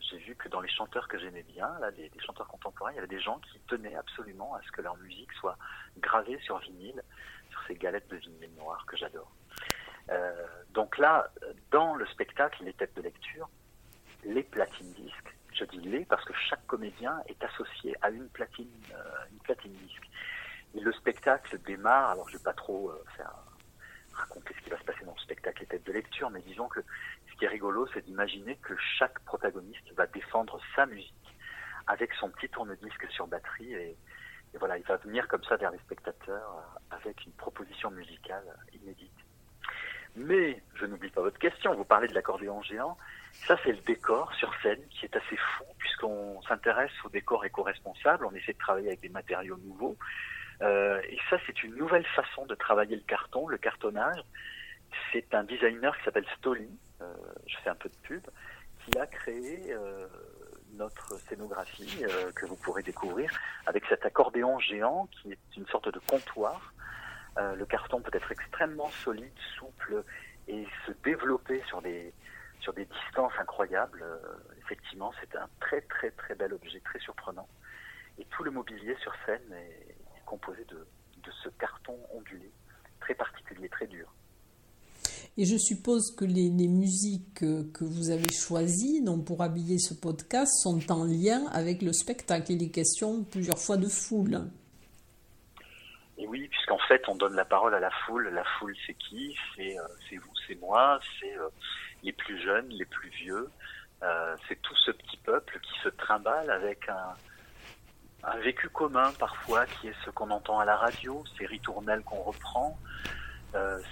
j'ai 0.00 0.18
vu 0.18 0.36
que 0.36 0.48
dans 0.48 0.60
les 0.60 0.68
chanteurs 0.68 1.08
que 1.08 1.18
j'aimais 1.18 1.42
bien, 1.42 1.68
là, 1.80 1.90
des, 1.90 2.10
chanteurs 2.24 2.48
contemporains, 2.48 2.92
il 2.92 2.96
y 2.96 2.98
avait 2.98 3.08
des 3.08 3.20
gens 3.20 3.38
qui 3.40 3.58
tenaient 3.60 3.96
absolument 3.96 4.54
à 4.54 4.62
ce 4.62 4.70
que 4.70 4.80
leur 4.80 4.96
musique 4.98 5.32
soit 5.34 5.58
gravée 5.98 6.38
sur 6.40 6.58
vinyle, 6.58 7.02
sur 7.50 7.60
ces 7.66 7.74
galettes 7.74 8.08
de 8.08 8.16
vinyle 8.16 8.54
noir 8.56 8.84
que 8.86 8.96
j'adore. 8.96 9.30
donc 10.70 10.96
là, 10.98 11.30
dans 11.70 11.94
le 11.94 12.06
spectacle, 12.06 12.64
les 12.64 12.72
têtes 12.72 12.96
de 12.96 13.02
lecture, 13.02 13.48
les 14.24 14.42
platines 14.42 14.92
disques, 14.94 15.34
je 15.52 15.64
dis 15.64 15.80
les 15.80 16.04
parce 16.04 16.24
que 16.24 16.32
chaque 16.48 16.64
comédien 16.66 17.20
est 17.26 17.42
associé 17.42 17.94
à 18.02 18.10
une 18.10 18.28
platine, 18.28 18.70
une 19.32 19.38
platine 19.38 19.72
disque. 19.72 20.08
Et 20.74 20.80
le 20.80 20.92
spectacle 20.92 21.58
démarre, 21.62 22.10
alors 22.10 22.28
je 22.28 22.34
ne 22.34 22.38
vais 22.38 22.44
pas 22.44 22.52
trop 22.52 22.92
faire 23.16 23.32
raconter 24.12 24.54
ce 24.54 24.64
qui 24.64 24.70
va 24.70 24.78
se 24.78 24.84
passer 24.84 25.04
dans 25.04 25.14
le 25.14 25.20
spectacle 25.20 25.62
et 25.62 25.66
tête 25.66 25.84
de 25.84 25.92
lecture, 25.92 26.30
mais 26.30 26.40
disons 26.42 26.68
que 26.68 26.80
qui 27.38 27.44
est 27.44 27.48
rigolo, 27.48 27.86
c'est 27.94 28.04
d'imaginer 28.04 28.56
que 28.56 28.74
chaque 28.98 29.18
protagoniste 29.20 29.92
va 29.96 30.06
défendre 30.06 30.60
sa 30.74 30.86
musique 30.86 31.14
avec 31.86 32.12
son 32.14 32.30
petit 32.30 32.48
tourne-disque 32.48 33.10
sur 33.10 33.26
batterie 33.26 33.72
et, 33.74 33.96
voilà, 34.58 34.78
il 34.78 34.84
va 34.84 34.96
venir 34.96 35.28
comme 35.28 35.44
ça 35.44 35.56
vers 35.56 35.70
les 35.70 35.78
spectateurs 35.78 36.56
euh, 36.56 36.96
avec 36.96 37.24
une 37.24 37.32
proposition 37.32 37.90
musicale 37.90 38.44
inédite. 38.72 39.12
Mais 40.16 40.62
je 40.74 40.86
n'oublie 40.86 41.10
pas 41.10 41.20
votre 41.20 41.38
question, 41.38 41.74
vous 41.74 41.84
parlez 41.84 42.08
de 42.08 42.14
l'accordéon 42.14 42.62
géant. 42.62 42.96
Ça, 43.32 43.56
c'est 43.62 43.72
le 43.72 43.80
décor 43.82 44.34
sur 44.34 44.52
scène 44.62 44.80
qui 44.88 45.04
est 45.04 45.14
assez 45.14 45.36
fou 45.36 45.64
puisqu'on 45.78 46.40
s'intéresse 46.42 46.92
au 47.04 47.08
décor 47.08 47.44
éco-responsable, 47.44 48.24
on 48.26 48.34
essaie 48.34 48.54
de 48.54 48.58
travailler 48.58 48.88
avec 48.88 49.00
des 49.00 49.10
matériaux 49.10 49.58
nouveaux. 49.58 49.96
Euh, 50.62 51.00
et 51.08 51.18
ça, 51.30 51.36
c'est 51.46 51.62
une 51.62 51.76
nouvelle 51.76 52.06
façon 52.06 52.46
de 52.46 52.54
travailler 52.54 52.96
le 52.96 53.02
carton, 53.02 53.46
le 53.48 53.58
cartonnage. 53.58 54.20
C'est 55.12 55.34
un 55.34 55.44
designer 55.44 55.96
qui 55.98 56.04
s'appelle 56.04 56.26
Stoli, 56.38 56.68
je 57.46 57.56
fais 57.62 57.70
un 57.70 57.74
peu 57.74 57.88
de 57.88 57.96
pub, 58.02 58.26
qui 58.84 58.98
a 58.98 59.06
créé 59.06 59.72
euh, 59.72 60.06
notre 60.72 61.18
scénographie 61.28 62.04
euh, 62.04 62.32
que 62.32 62.46
vous 62.46 62.56
pourrez 62.56 62.82
découvrir 62.82 63.30
avec 63.66 63.84
cet 63.86 64.04
accordéon 64.06 64.58
géant 64.58 65.06
qui 65.06 65.32
est 65.32 65.56
une 65.56 65.66
sorte 65.66 65.88
de 65.88 66.00
comptoir. 66.06 66.72
Euh, 67.36 67.54
le 67.54 67.66
carton 67.66 68.00
peut 68.00 68.10
être 68.14 68.32
extrêmement 68.32 68.90
solide, 69.04 69.32
souple 69.58 70.04
et 70.46 70.66
se 70.86 70.92
développer 71.04 71.62
sur 71.66 71.82
des 71.82 72.12
sur 72.60 72.72
des 72.72 72.86
distances 72.86 73.32
incroyables. 73.38 74.04
effectivement, 74.58 75.12
c'est 75.20 75.36
un 75.36 75.48
très 75.60 75.80
très 75.82 76.10
très 76.10 76.34
bel 76.34 76.52
objet, 76.52 76.80
très 76.80 76.98
surprenant. 76.98 77.48
Et 78.18 78.24
tout 78.24 78.42
le 78.42 78.50
mobilier 78.50 78.96
sur 79.00 79.14
scène 79.24 79.52
est, 79.52 79.94
composé 80.26 80.64
de, 80.64 80.86
ce 81.42 81.48
carton 81.50 81.96
ondulé, 82.12 82.50
très 83.00 83.14
particulier, 83.14 83.68
très 83.68 83.86
dur. 83.86 84.12
Et 85.40 85.44
je 85.44 85.56
suppose 85.56 86.14
que 86.16 86.24
les, 86.24 86.50
musiques 86.50 87.38
que 87.38 87.84
vous 87.84 88.10
avez 88.10 88.32
choisies 88.32 89.02
donc 89.04 89.24
pour 89.24 89.40
habiller 89.40 89.78
ce 89.78 89.94
podcast 89.94 90.50
sont 90.62 90.80
en 90.90 91.04
lien 91.04 91.46
avec 91.52 91.80
le 91.80 91.92
spectacle. 91.92 92.50
Il 92.50 92.62
est 92.64 92.70
question 92.70 93.22
plusieurs 93.22 93.58
fois 93.58 93.76
de 93.76 93.86
foule. 93.86 94.40
Et 96.18 96.26
oui, 96.26 96.48
puisqu'en 96.48 96.80
fait, 96.88 97.08
on 97.08 97.14
donne 97.14 97.36
la 97.36 97.44
parole 97.44 97.72
à 97.72 97.78
la 97.78 97.92
foule. 98.04 98.28
La 98.34 98.42
foule, 98.58 98.74
c'est 98.84 98.94
qui? 98.94 99.36
C'est 99.54 99.78
euh, 99.78 100.18
vous, 100.20 100.32
c'est 100.48 100.60
moi, 100.60 100.98
c'est 101.20 101.38
euh, 101.38 101.48
les 102.02 102.12
plus 102.12 102.42
jeunes, 102.42 102.68
les 102.70 102.86
plus 102.86 103.10
vieux. 103.10 103.48
Euh, 104.02 104.34
c'est 104.48 104.60
tout 104.60 104.74
ce 104.84 104.90
petit 104.90 105.18
peuple 105.18 105.60
qui 105.60 105.80
se 105.84 105.88
trimballe 105.90 106.50
avec 106.50 106.88
un, 106.88 107.14
un 108.24 108.36
vécu 108.38 108.68
commun 108.70 109.12
parfois 109.20 109.66
qui 109.66 109.86
est 109.86 109.94
ce 110.04 110.10
qu'on 110.10 110.30
entend 110.30 110.58
à 110.58 110.64
la 110.64 110.76
radio, 110.76 111.22
ces 111.38 111.46
ritournelles 111.46 112.02
qu'on 112.02 112.22
reprend, 112.22 112.76
euh, 112.76 113.08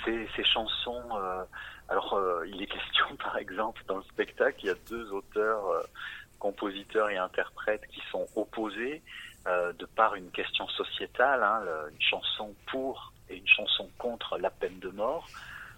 ces, 0.04 0.28
ces, 0.36 0.44
chansons. 0.44 1.02
Euh, 1.12 1.44
alors 1.88 2.14
euh, 2.14 2.46
il 2.46 2.60
est 2.62 2.66
question 2.66 3.06
par 3.22 3.36
exemple 3.38 3.82
dans 3.86 3.98
le 3.98 4.02
spectacle, 4.04 4.58
il 4.62 4.66
y 4.66 4.70
a 4.70 4.76
deux 4.88 5.10
auteurs, 5.12 5.66
euh, 5.68 5.82
compositeurs 6.38 7.10
et 7.10 7.16
interprètes 7.16 7.86
qui 7.88 8.02
sont 8.10 8.26
opposés 8.36 9.02
euh, 9.46 9.72
de 9.74 9.86
par 9.86 10.14
une 10.14 10.30
question 10.30 10.66
sociétale, 10.68 11.42
hein, 11.42 11.62
une 11.90 12.02
chanson 12.02 12.54
pour 12.66 13.12
et 13.28 13.36
une 13.36 13.48
chanson 13.48 13.88
contre 13.98 14.38
la 14.38 14.50
peine 14.50 14.78
de 14.78 14.88
mort. 14.88 15.28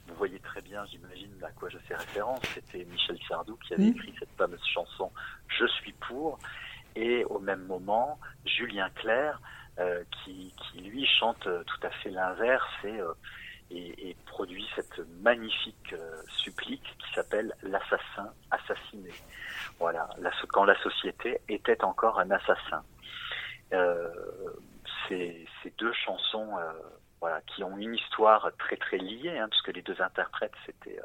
Vous 0.06 0.14
voyez 0.14 0.38
très 0.40 0.62
bien, 0.62 0.84
j'imagine, 0.86 1.30
à 1.42 1.50
quoi 1.50 1.68
je 1.68 1.76
fais 1.78 1.94
référence. 1.94 2.40
C'était 2.54 2.84
Michel 2.86 3.18
Sardou 3.28 3.56
qui 3.56 3.74
avait 3.74 3.88
écrit 3.88 4.14
cette 4.18 4.32
fameuse 4.38 4.64
chanson 4.66 5.12
Je 5.48 5.66
suis 5.66 5.92
pour 5.92 6.38
et 6.96 7.24
au 7.26 7.38
même 7.38 7.66
moment 7.66 8.18
Julien 8.44 8.88
Clerc 8.94 9.38
euh, 9.78 10.02
qui, 10.24 10.52
qui, 10.56 10.80
lui 10.80 11.06
chante 11.06 11.46
euh, 11.46 11.62
tout 11.62 11.86
à 11.86 11.90
fait 11.90 12.10
l'inverse 12.10 12.66
et, 12.82 13.00
euh, 13.00 13.12
et, 13.70 14.10
et, 14.10 14.16
produit 14.26 14.66
cette 14.74 14.98
magnifique 15.20 15.94
supplique 16.28 16.96
qui 16.98 17.14
s'appelle 17.14 17.54
l'assassin 17.62 18.32
assassiné. 18.50 19.10
Voilà, 19.78 20.08
quand 20.48 20.64
la 20.64 20.80
société 20.82 21.40
était 21.48 21.82
encore 21.84 22.18
un 22.18 22.30
assassin. 22.30 22.82
ces, 25.08 25.46
ces, 25.62 25.70
deux 25.78 25.92
chansons, 25.92 26.56
voilà, 27.20 27.40
qui 27.42 27.64
ont 27.64 27.76
une 27.76 27.94
histoire 27.94 28.50
très 28.58 28.76
très 28.76 28.98
liée, 28.98 29.38
hein, 29.38 29.48
puisque 29.48 29.74
les 29.74 29.82
deux 29.82 30.00
interprètes 30.00 30.54
c'était 30.64 31.00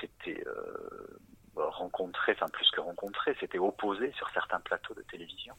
c'était 0.00 0.42
euh, 0.46 1.20
rencontré, 1.56 2.32
enfin 2.32 2.48
plus 2.48 2.70
que 2.70 2.80
rencontré, 2.80 3.36
c'était 3.40 3.58
opposé 3.58 4.12
sur 4.12 4.28
certains 4.30 4.60
plateaux 4.60 4.94
de 4.94 5.02
télévision. 5.02 5.54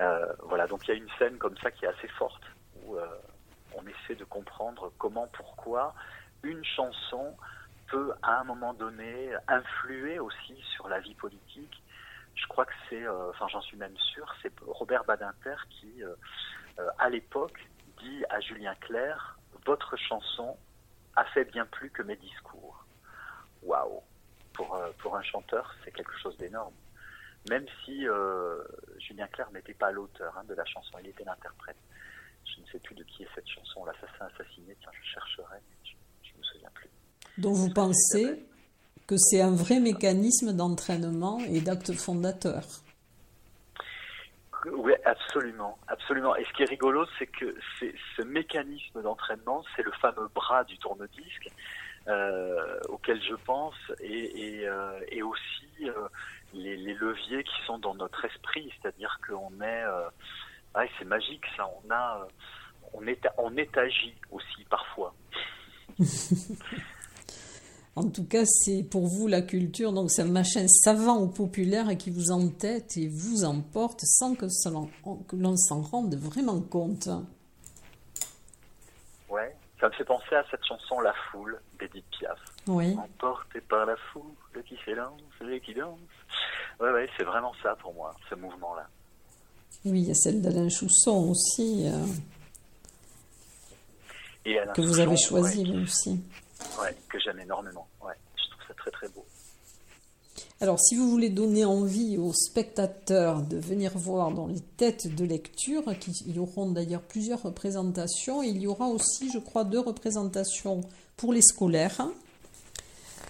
Euh, 0.00 0.32
voilà, 0.44 0.66
donc 0.66 0.86
il 0.86 0.90
y 0.90 0.94
a 0.94 0.96
une 0.96 1.10
scène 1.18 1.38
comme 1.38 1.56
ça 1.58 1.70
qui 1.70 1.84
est 1.84 1.88
assez 1.88 2.08
forte 2.08 2.42
où 2.82 2.96
euh, 2.96 3.06
on 3.78 3.86
essaie 3.86 4.14
de 4.14 4.24
comprendre 4.24 4.92
comment, 4.98 5.26
pourquoi 5.28 5.94
une 6.42 6.64
chanson 6.64 7.36
peut 7.88 8.12
à 8.22 8.40
un 8.40 8.44
moment 8.44 8.74
donné 8.74 9.32
influer 9.48 10.18
aussi 10.18 10.54
sur 10.74 10.88
la 10.88 11.00
vie 11.00 11.14
politique. 11.14 11.82
Je 12.34 12.46
crois 12.46 12.66
que 12.66 12.74
c'est, 12.88 13.08
enfin 13.08 13.48
j'en 13.48 13.62
suis 13.62 13.76
même 13.76 13.96
sûr, 13.96 14.32
c'est 14.42 14.52
Robert 14.66 15.04
Badinter 15.04 15.56
qui, 15.70 16.02
à 16.98 17.08
l'époque, 17.08 17.58
dit 18.00 18.24
à 18.30 18.40
Julien 18.40 18.74
Clerc, 18.76 19.36
votre 19.66 19.96
chanson 19.96 20.56
a 21.16 21.24
fait 21.24 21.44
bien 21.46 21.66
plus 21.66 21.90
que 21.90 22.02
mes 22.02 22.16
discours. 22.16 22.84
Waouh 23.62 24.02
pour, 24.58 24.74
euh, 24.74 24.90
pour 24.98 25.16
un 25.16 25.22
chanteur, 25.22 25.72
c'est 25.84 25.92
quelque 25.92 26.16
chose 26.18 26.36
d'énorme. 26.36 26.74
Même 27.48 27.64
si 27.84 28.06
euh, 28.06 28.60
Julien 28.98 29.28
Clerc 29.28 29.52
n'était 29.52 29.72
pas 29.72 29.92
l'auteur 29.92 30.36
hein, 30.36 30.44
de 30.48 30.54
la 30.54 30.64
chanson, 30.64 30.98
il 31.00 31.08
était 31.08 31.24
l'interprète. 31.24 31.76
Je 32.54 32.60
ne 32.60 32.66
sais 32.66 32.78
plus 32.78 32.94
de 32.94 33.04
qui 33.04 33.22
est 33.22 33.28
cette 33.34 33.48
chanson, 33.48 33.84
L'assassin 33.84 34.26
assassiné, 34.34 34.76
tiens, 34.80 34.90
je 34.92 35.10
chercherai, 35.10 35.56
mais 35.56 35.90
je 36.22 36.32
ne 36.34 36.38
me 36.38 36.44
souviens 36.44 36.70
plus. 36.74 36.90
Donc 37.38 37.54
vous 37.54 37.72
pensez 37.72 38.44
que 39.06 39.16
c'est 39.16 39.40
un 39.40 39.54
vrai 39.54 39.80
mécanisme 39.80 40.52
d'entraînement 40.52 41.40
et 41.40 41.60
d'acte 41.60 41.92
fondateur 41.92 42.62
oui, 44.72 44.92
absolument, 45.04 45.78
absolument. 45.86 46.34
Et 46.36 46.44
ce 46.44 46.52
qui 46.52 46.62
est 46.62 46.68
rigolo, 46.68 47.06
c'est 47.18 47.28
que 47.28 47.54
ce 47.80 48.22
mécanisme 48.22 49.02
d'entraînement, 49.02 49.62
c'est 49.76 49.82
le 49.82 49.92
fameux 49.92 50.28
bras 50.34 50.64
du 50.64 50.76
tourne-disque 50.78 51.48
euh, 52.08 52.80
auxquels 52.88 53.22
je 53.22 53.34
pense 53.34 53.76
et, 54.00 54.60
et, 54.60 54.68
euh, 54.68 55.00
et 55.10 55.22
aussi 55.22 55.68
euh, 55.82 56.08
les, 56.54 56.76
les, 56.76 56.94
leviers 56.94 57.44
qui 57.44 57.64
sont 57.66 57.78
dans 57.78 57.94
notre 57.94 58.24
esprit, 58.24 58.72
c'est-à-dire 58.80 59.20
qu'on 59.26 59.60
est, 59.60 59.84
ouais, 60.76 60.90
c'est 60.98 61.04
magique 61.04 61.44
ça, 61.56 61.68
on 61.84 61.90
a, 61.90 62.26
on 62.92 63.06
est, 63.06 63.26
on 63.38 63.56
est 63.56 63.76
agi 63.76 64.14
aussi 64.30 64.64
parfois. 64.68 65.14
En 67.98 68.08
tout 68.10 68.28
cas, 68.28 68.44
c'est 68.44 68.84
pour 68.88 69.08
vous 69.08 69.26
la 69.26 69.42
culture, 69.42 69.92
donc 69.92 70.12
c'est 70.12 70.22
un 70.22 70.30
machin 70.30 70.68
savant 70.68 71.18
ou 71.20 71.26
populaire 71.26 71.88
qui 71.98 72.10
vous 72.10 72.30
entête 72.30 72.96
et 72.96 73.08
vous 73.08 73.44
emporte 73.44 74.02
sans 74.02 74.36
que, 74.36 74.46
l'on 75.36 75.56
s'en 75.56 75.80
rende 75.82 76.14
vraiment 76.14 76.60
compte. 76.60 77.08
Ouais, 79.28 79.52
ça 79.80 79.88
me 79.88 79.92
fait 79.94 80.04
penser 80.04 80.36
à 80.36 80.44
cette 80.48 80.64
chanson 80.64 81.00
La 81.00 81.12
Foule 81.12 81.60
d'Edith 81.80 82.04
Piaf. 82.16 82.38
Oui. 82.68 82.96
Emporté 82.96 83.60
par 83.62 83.84
la 83.84 83.96
foule 83.96 84.30
qui 84.64 84.78
s'élance 84.84 85.20
et 85.50 85.60
qui 85.60 85.74
danse. 85.74 85.98
Ouais, 86.78 86.92
ouais, 86.92 87.10
c'est 87.16 87.24
vraiment 87.24 87.52
ça 87.64 87.74
pour 87.82 87.94
moi, 87.94 88.14
ce 88.30 88.36
mouvement-là. 88.36 88.88
Oui, 89.84 90.02
il 90.02 90.08
y 90.08 90.10
a 90.10 90.14
celle 90.14 90.42
d'Alain 90.42 90.68
Chousson 90.68 91.30
aussi. 91.30 91.84
Euh, 91.86 92.06
et 94.44 94.58
que 94.74 94.80
vous 94.80 94.98
avez 94.98 95.16
choisi 95.16 95.72
aussi. 95.82 96.20
Ouais, 96.80 96.96
que 97.08 97.18
j'aime 97.18 97.40
énormément. 97.40 97.86
Ouais, 98.04 98.14
je 98.36 98.50
trouve 98.50 98.66
ça 98.68 98.74
très 98.74 98.90
très 98.90 99.08
beau. 99.08 99.24
Alors, 100.60 100.80
si 100.80 100.96
vous 100.96 101.08
voulez 101.08 101.28
donner 101.28 101.64
envie 101.64 102.18
aux 102.18 102.32
spectateurs 102.32 103.42
de 103.42 103.58
venir 103.58 103.96
voir 103.96 104.32
dans 104.32 104.48
les 104.48 104.60
têtes 104.76 105.14
de 105.14 105.24
lecture, 105.24 105.84
il 106.26 106.34
y 106.34 106.38
auront 106.40 106.70
d'ailleurs 106.70 107.02
plusieurs 107.02 107.42
représentations. 107.42 108.42
Il 108.42 108.58
y 108.58 108.66
aura 108.66 108.86
aussi, 108.88 109.30
je 109.30 109.38
crois, 109.38 109.62
deux 109.62 109.78
représentations 109.78 110.80
pour 111.16 111.32
les 111.32 111.42
scolaires. 111.42 112.08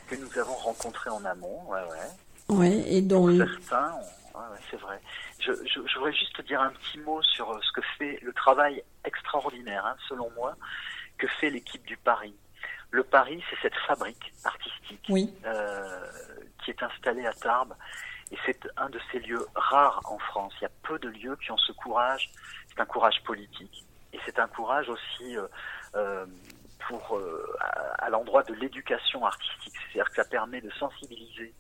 Que 0.09 0.17
nous 0.17 0.39
avons 0.41 0.55
rencontrées 0.55 1.11
en 1.11 1.23
amont, 1.27 1.61
ouais, 1.69 1.83
ouais. 1.91 2.09
Oui, 2.49 2.83
et 2.87 3.03
dont... 3.03 3.37
Certains, 3.37 3.93
ouais, 4.39 4.53
ouais, 4.53 4.61
c'est 4.71 4.81
vrai. 4.81 5.01
Je, 5.41 5.53
je, 5.67 5.99
voudrais 5.99 6.13
juste 6.13 6.41
dire 6.43 6.61
un 6.61 6.71
petit 6.71 6.99
mot 6.99 7.23
sur 7.23 7.51
euh, 7.51 7.61
ce 7.63 7.73
que 7.73 7.81
fait 7.99 8.19
le 8.23 8.33
travail 8.33 8.83
extraordinaire, 9.05 9.85
hein, 9.87 9.97
selon 10.09 10.31
moi, 10.31 10.57
que 11.17 11.27
fait 11.27 11.51
l'équipe 11.51 11.85
du 11.87 11.97
Paris. 11.97 12.35
Le 12.91 13.05
Paris, 13.05 13.43
c'est 13.51 13.59
cette 13.61 13.77
fabrique 13.87 14.33
artistique 14.45 15.05
oui. 15.09 15.35
euh, 15.45 16.07
qui 16.65 16.71
est 16.71 16.83
installé 16.83 17.27
à 17.27 17.33
Tarbes. 17.33 17.75
Et 18.31 18.37
c'est 18.45 18.69
un 18.77 18.91
de 18.91 19.01
ces 19.11 19.21
lieux 19.21 19.47
rares 19.55 20.01
en 20.05 20.19
France. 20.19 20.53
Il 20.61 20.63
y 20.65 20.67
a 20.67 20.71
peu 20.83 20.99
de 20.99 21.09
lieux 21.09 21.37
qui 21.37 21.51
ont 21.51 21.59
ce 21.59 21.73
courage. 21.73 22.31
C'est 22.69 22.81
un 22.81 22.87
courage 22.87 23.23
politique. 23.25 23.85
Et 24.13 24.19
c'est 24.25 24.39
un 24.39 24.49
courage 24.49 24.89
aussi 24.89 25.37
euh, 25.95 26.27
pour, 26.87 27.21
à, 27.61 27.67
à 28.05 28.11
l'endroit 28.11 28.43
de 28.43 28.55
l'éducation 28.55 29.25
artistique. 29.25 29.75
C'est-à-dire 29.75 30.11
que 30.11 30.17
ça 30.17 30.25
permet 30.25 30.61
de 30.61 30.71
sensibiliser 30.73 31.55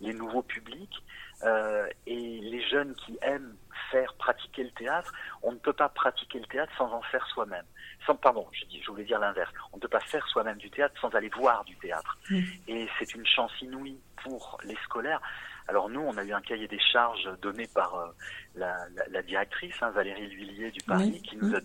les 0.00 0.12
nouveaux 0.12 0.42
publics 0.42 1.02
euh, 1.42 1.88
et 2.06 2.40
les 2.40 2.62
jeunes 2.68 2.94
qui 2.94 3.18
aiment 3.22 3.56
faire 3.90 4.12
pratiquer 4.14 4.64
le 4.64 4.70
théâtre, 4.72 5.12
on 5.42 5.52
ne 5.52 5.58
peut 5.58 5.72
pas 5.72 5.88
pratiquer 5.88 6.40
le 6.40 6.46
théâtre 6.46 6.72
sans 6.76 6.92
en 6.92 7.02
faire 7.02 7.26
soi-même. 7.28 7.64
Sans, 8.06 8.14
pardon, 8.14 8.46
je, 8.52 8.64
dis, 8.66 8.82
je 8.82 8.90
voulais 8.90 9.04
dire 9.04 9.18
l'inverse. 9.18 9.52
On 9.72 9.76
ne 9.76 9.80
peut 9.80 9.88
pas 9.88 10.00
faire 10.00 10.26
soi-même 10.28 10.58
du 10.58 10.70
théâtre 10.70 10.94
sans 11.00 11.10
aller 11.14 11.28
voir 11.28 11.64
du 11.64 11.76
théâtre. 11.76 12.18
Mm. 12.30 12.40
Et 12.68 12.88
c'est 12.98 13.14
une 13.14 13.26
chance 13.26 13.52
inouïe 13.60 14.00
pour 14.22 14.58
les 14.64 14.76
scolaires. 14.84 15.20
Alors 15.68 15.88
nous, 15.88 16.00
on 16.00 16.16
a 16.16 16.24
eu 16.24 16.32
un 16.32 16.40
cahier 16.40 16.66
des 16.66 16.80
charges 16.80 17.28
donné 17.40 17.66
par 17.74 17.94
euh, 17.94 18.08
la, 18.54 18.76
la, 18.94 19.06
la, 19.08 19.22
directrice, 19.22 19.74
hein, 19.82 19.90
Valérie 19.90 20.28
L'Huillier 20.28 20.70
du 20.70 20.80
Paris, 20.84 21.12
Oui. 21.14 21.22
qui 21.22 21.36
nous 21.36 21.54
a 21.54 21.60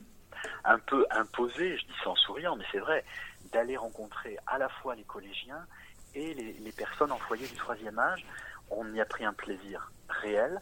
un 0.65 0.79
peu 0.79 1.05
imposé, 1.11 1.77
je 1.77 1.85
dis 1.85 1.93
ça 2.03 2.09
en 2.09 2.15
souriant, 2.15 2.55
mais 2.55 2.65
c'est 2.71 2.79
vrai, 2.79 3.05
d'aller 3.53 3.77
rencontrer 3.77 4.37
à 4.47 4.57
la 4.57 4.67
fois 4.69 4.95
les 4.95 5.03
collégiens 5.03 5.65
et 6.15 6.33
les, 6.33 6.71
personnes 6.71 7.11
en 7.11 7.17
foyer 7.17 7.47
du 7.47 7.55
troisième 7.55 7.97
âge. 7.99 8.25
On 8.69 8.91
y 8.93 9.01
a 9.01 9.05
pris 9.05 9.25
un 9.25 9.33
plaisir 9.33 9.91
réel. 10.09 10.59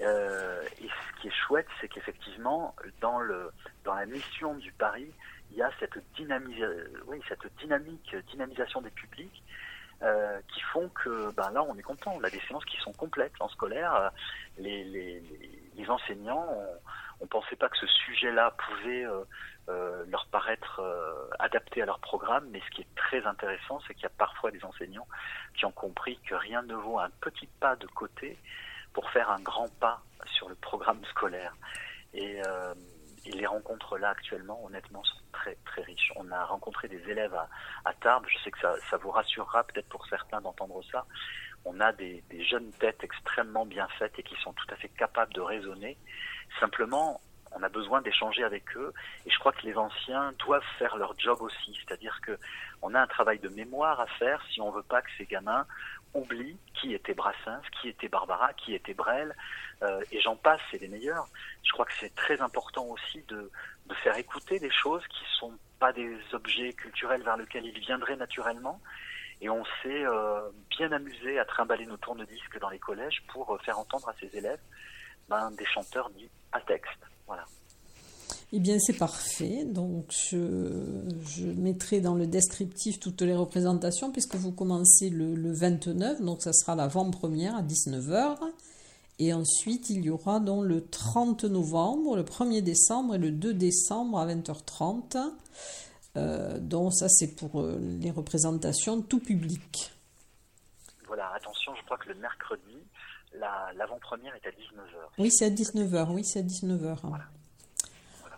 Euh, 0.00 0.62
et 0.80 0.88
ce 0.88 1.20
qui 1.20 1.28
est 1.28 1.34
chouette, 1.46 1.66
c'est 1.80 1.88
qu'effectivement, 1.88 2.74
dans, 3.00 3.20
dans 3.84 3.94
la 3.94 4.06
mission 4.06 4.54
du 4.54 4.72
Paris, 4.72 5.12
il 5.50 5.58
y 5.58 5.62
a 5.62 5.70
cette, 5.78 5.94
cette 5.94 7.52
dynamique, 7.58 8.16
dynamisation 8.30 8.80
des 8.80 8.90
publics 8.90 9.42
euh, 10.02 10.40
qui 10.48 10.60
font 10.72 10.88
que 10.88 11.30
ben 11.32 11.50
là, 11.50 11.62
on 11.62 11.76
est 11.76 11.82
content. 11.82 12.14
On 12.16 12.24
a 12.24 12.30
des 12.30 12.40
séances 12.48 12.64
qui 12.64 12.78
sont 12.78 12.92
complètes 12.92 13.34
en 13.40 13.48
scolaire. 13.48 14.10
Les, 14.58 14.84
les, 14.84 15.20
les, 15.20 15.62
les 15.76 15.90
enseignants, 15.90 16.46
on 17.20 17.24
ne 17.24 17.28
pensait 17.28 17.56
pas 17.56 17.68
que 17.68 17.76
ce 17.76 17.86
sujet-là 17.86 18.52
pouvait 18.52 19.04
euh, 19.04 19.24
euh, 19.70 20.04
leur 20.08 20.26
paraître 20.26 20.80
euh, 20.80 21.28
adapté 21.38 21.82
à 21.82 21.86
leur 21.86 22.00
programme, 22.00 22.48
mais 22.50 22.60
ce 22.60 22.70
qui 22.74 22.80
est 22.82 22.94
très 22.96 23.24
intéressant, 23.24 23.80
c'est 23.86 23.94
qu'il 23.94 24.02
y 24.02 24.06
a 24.06 24.12
parfois 24.18 24.50
des 24.50 24.64
enseignants 24.64 25.06
qui 25.54 25.64
ont 25.64 25.72
compris 25.72 26.18
que 26.26 26.34
rien 26.34 26.62
ne 26.62 26.74
vaut 26.74 26.98
un 26.98 27.10
petit 27.20 27.46
pas 27.46 27.76
de 27.76 27.86
côté 27.86 28.38
pour 28.92 29.08
faire 29.10 29.30
un 29.30 29.40
grand 29.40 29.68
pas 29.78 30.02
sur 30.26 30.48
le 30.48 30.54
programme 30.56 31.04
scolaire. 31.06 31.54
Et, 32.14 32.42
euh, 32.46 32.74
les 33.26 33.46
rencontres 33.46 33.98
là 33.98 34.08
actuellement, 34.08 34.64
honnêtement, 34.64 35.04
sont 35.04 35.20
très 35.30 35.54
très 35.66 35.82
riches. 35.82 36.10
On 36.16 36.30
a 36.32 36.44
rencontré 36.46 36.88
des 36.88 37.02
élèves 37.08 37.36
à, 37.84 37.92
Tarbes. 38.00 38.24
Je 38.26 38.38
sais 38.42 38.50
que 38.50 38.58
ça, 38.58 38.96
vous 38.96 39.10
rassurera 39.10 39.62
peut-être 39.64 39.88
pour 39.90 40.06
certains 40.06 40.40
d'entendre 40.40 40.82
ça. 40.90 41.04
On 41.66 41.78
a 41.80 41.92
des 41.92 42.24
jeunes 42.48 42.72
têtes 42.72 43.04
extrêmement 43.04 43.66
bien 43.66 43.86
faites 43.98 44.18
et 44.18 44.22
qui 44.22 44.34
sont 44.42 44.54
tout 44.54 44.66
à 44.70 44.76
fait 44.76 44.88
capables 44.88 45.34
de 45.34 45.42
raisonner. 45.42 45.98
Simplement, 46.58 47.20
on 47.52 47.62
a 47.62 47.68
besoin 47.68 48.00
d'échanger 48.00 48.44
avec 48.44 48.76
eux 48.76 48.92
et 49.26 49.30
je 49.30 49.38
crois 49.38 49.52
que 49.52 49.66
les 49.66 49.76
anciens 49.76 50.32
doivent 50.38 50.64
faire 50.78 50.96
leur 50.96 51.18
job 51.18 51.40
aussi, 51.40 51.76
c'est-à-dire 51.78 52.20
que 52.22 52.38
on 52.82 52.94
a 52.94 53.00
un 53.00 53.06
travail 53.06 53.38
de 53.38 53.48
mémoire 53.48 54.00
à 54.00 54.06
faire 54.06 54.42
si 54.52 54.60
on 54.60 54.70
veut 54.70 54.82
pas 54.82 55.02
que 55.02 55.10
ces 55.18 55.26
gamins 55.26 55.66
oublient 56.14 56.58
qui 56.74 56.94
était 56.94 57.14
Brassens, 57.14 57.62
qui 57.80 57.88
était 57.88 58.08
Barbara, 58.08 58.52
qui 58.54 58.74
était 58.74 58.94
Brel 58.94 59.34
euh, 59.82 60.02
et 60.12 60.20
j'en 60.20 60.36
passe, 60.36 60.60
c'est 60.70 60.80
les 60.80 60.88
meilleurs. 60.88 61.26
Je 61.62 61.72
crois 61.72 61.84
que 61.84 61.92
c'est 61.98 62.14
très 62.14 62.40
important 62.40 62.86
aussi 62.86 63.22
de, 63.28 63.50
faire 64.02 64.16
écouter 64.16 64.58
des 64.60 64.70
choses 64.70 65.04
qui 65.08 65.24
sont 65.38 65.52
pas 65.80 65.92
des 65.92 66.16
objets 66.32 66.72
culturels 66.72 67.22
vers 67.22 67.36
lesquels 67.36 67.66
ils 67.66 67.80
viendraient 67.80 68.16
naturellement. 68.16 68.80
Et 69.40 69.50
on 69.50 69.64
s'est 69.82 70.06
euh, 70.06 70.48
bien 70.70 70.92
amusé 70.92 71.38
à 71.38 71.44
trimballer 71.44 71.86
nos 71.86 71.96
tourne-disques 71.96 72.58
dans 72.60 72.68
les 72.68 72.78
collèges 72.78 73.22
pour 73.28 73.58
faire 73.62 73.78
entendre 73.78 74.08
à 74.08 74.14
ces 74.20 74.36
élèves 74.36 74.60
ben, 75.28 75.50
des 75.52 75.66
chanteurs 75.66 76.10
dits 76.10 76.30
à 76.52 76.60
texte. 76.60 77.00
Voilà. 77.30 77.46
Eh 78.52 78.58
bien, 78.58 78.80
c'est 78.80 78.98
parfait. 78.98 79.64
Donc, 79.64 80.06
je, 80.10 80.68
je, 81.24 81.46
mettrai 81.46 82.00
dans 82.00 82.16
le 82.16 82.26
descriptif 82.26 82.98
toutes 82.98 83.22
les 83.22 83.36
représentations, 83.36 84.10
puisque 84.10 84.34
vous 84.34 84.50
commencez 84.50 85.10
le, 85.10 85.36
le 85.36 85.52
29, 85.52 86.22
donc 86.22 86.42
ça 86.42 86.52
sera 86.52 86.74
l'avant-première 86.74 87.54
à 87.54 87.62
19h. 87.62 88.36
Et 89.20 89.32
ensuite, 89.32 89.90
il 89.90 90.04
y 90.04 90.10
aura 90.10 90.40
donc 90.40 90.64
le 90.64 90.84
30 90.84 91.44
novembre, 91.44 92.16
le 92.16 92.24
1er 92.24 92.62
décembre 92.62 93.14
et 93.14 93.18
le 93.18 93.30
2 93.30 93.54
décembre 93.54 94.18
à 94.18 94.26
20h30. 94.26 95.16
Euh, 96.16 96.58
donc, 96.58 96.92
ça, 96.92 97.08
c'est 97.08 97.36
pour 97.36 97.62
les 97.62 98.10
représentations 98.10 99.02
tout 99.02 99.20
public. 99.20 99.92
Voilà, 101.06 101.30
attention, 101.36 101.72
je 101.76 101.84
crois 101.84 101.98
que 101.98 102.08
le 102.08 102.16
mercredi, 102.16 102.78
l'avant-première 103.34 104.34
est 104.34 104.46
à 104.46 104.50
19h. 104.50 104.98
Oui, 105.18 105.30
c'est 105.30 105.46
à 105.46 105.50
19h. 105.50 106.12
Oui, 106.12 106.24
c'est 106.24 106.40
à 106.40 106.42
19h. 106.42 106.98
Voilà. 107.02 107.24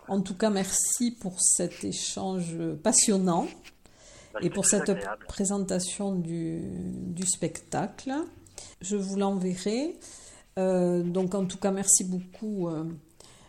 En 0.07 0.21
tout 0.21 0.35
cas, 0.35 0.49
merci 0.49 1.11
pour 1.11 1.39
cet 1.39 1.83
échange 1.83 2.57
passionnant 2.83 3.47
bah, 4.33 4.39
et 4.41 4.49
pour 4.49 4.65
cette 4.65 4.89
agréable. 4.89 5.25
présentation 5.27 6.15
du, 6.15 6.61
du, 6.61 7.25
spectacle. 7.25 8.11
Je 8.81 8.95
vous 8.95 9.15
l'enverrai. 9.15 9.97
Euh, 10.59 11.03
donc, 11.03 11.35
en 11.35 11.45
tout 11.45 11.57
cas, 11.57 11.71
merci 11.71 12.03
beaucoup, 12.03 12.67
euh, 12.67 12.83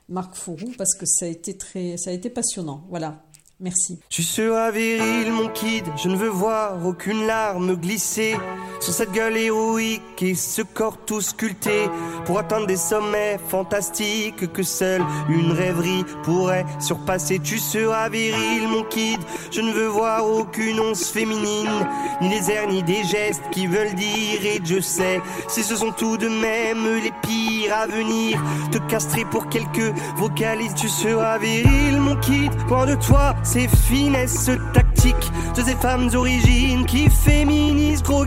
Marc 0.08 0.36
Fourou, 0.36 0.72
parce 0.78 0.94
que 0.94 1.06
ça 1.06 1.26
a 1.26 1.28
été 1.28 1.56
très, 1.56 1.96
ça 1.96 2.10
a 2.10 2.12
été 2.12 2.30
passionnant. 2.30 2.84
Voilà. 2.88 3.24
Merci. 3.60 4.00
Tu 4.08 4.22
seras 4.22 4.70
viril, 4.70 5.32
mon 5.32 5.48
kid. 5.48 5.84
Je 5.96 6.08
ne 6.08 6.16
veux 6.16 6.28
voir 6.28 6.84
aucune 6.84 7.26
larme 7.26 7.76
glisser 7.76 8.36
sur 8.80 8.92
cette 8.92 9.12
gueule 9.12 9.36
héroïque 9.36 10.22
et 10.22 10.34
ce 10.34 10.62
corps 10.62 10.98
tout 11.06 11.20
sculpté 11.20 11.88
pour 12.24 12.38
atteindre 12.38 12.66
des 12.66 12.76
sommets 12.76 13.38
fantastiques 13.48 14.52
que 14.52 14.62
seule 14.62 15.02
une 15.28 15.52
rêverie 15.52 16.04
pourrait 16.22 16.66
surpasser. 16.80 17.38
Tu 17.38 17.58
seras 17.58 18.08
viril, 18.08 18.68
mon 18.68 18.82
kid. 18.84 19.20
Je 19.50 19.60
ne 19.60 19.72
veux 19.72 19.86
voir 19.86 20.26
aucune 20.26 20.80
once 20.80 21.10
féminine, 21.10 21.86
ni 22.20 22.28
les 22.28 22.50
airs, 22.50 22.68
ni 22.68 22.82
des 22.82 23.04
gestes 23.04 23.42
qui 23.50 23.66
veulent 23.66 23.94
dire. 23.94 24.44
Et 24.44 24.60
je 24.64 24.80
sais, 24.80 25.20
si 25.48 25.62
ce 25.62 25.76
sont 25.76 25.92
tout 25.92 26.16
de 26.16 26.28
même 26.28 27.02
les 27.02 27.12
pires 27.22 27.74
à 27.74 27.86
venir, 27.86 28.42
te 28.70 28.78
castrer 28.78 29.24
pour 29.24 29.48
quelques 29.48 29.92
vocalises. 30.16 30.74
Tu 30.74 30.88
seras 30.88 31.38
viril, 31.38 31.98
mon 31.98 32.16
kid. 32.16 32.52
Loin 32.68 32.86
de 32.86 32.94
toi, 32.94 33.34
ces 33.42 33.68
finesses 33.68 34.50
tactiques 34.72 35.32
de 35.56 35.62
ces 35.62 35.76
femmes 35.76 36.08
origines 36.14 36.86
qui 36.86 37.08
féminisent, 37.10 38.02
gros 38.02 38.24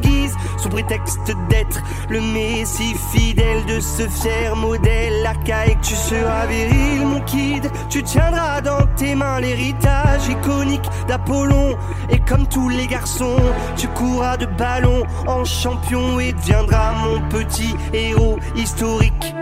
sous 0.57 0.69
prétexte 0.69 1.31
d'être 1.49 1.81
le 2.09 2.21
messie 2.21 2.95
fidèle 3.11 3.65
de 3.65 3.79
ce 3.79 4.07
fier 4.07 4.55
modèle 4.55 5.25
archaïque. 5.25 5.81
Tu 5.81 5.95
seras 5.95 6.45
viril, 6.47 7.05
mon 7.05 7.21
kid, 7.21 7.69
tu 7.89 8.03
tiendras 8.03 8.61
dans 8.61 8.85
tes 8.95 9.15
mains 9.15 9.39
l'héritage 9.39 10.27
iconique 10.29 10.89
d'Apollon. 11.07 11.77
Et 12.09 12.19
comme 12.19 12.47
tous 12.47 12.69
les 12.69 12.87
garçons, 12.87 13.37
tu 13.75 13.87
courras 13.89 14.37
de 14.37 14.45
ballon 14.45 15.03
en 15.27 15.43
champion 15.43 16.19
et 16.19 16.33
deviendras 16.33 16.93
mon 16.93 17.21
petit 17.29 17.75
héros 17.93 18.39
historique. 18.55 19.36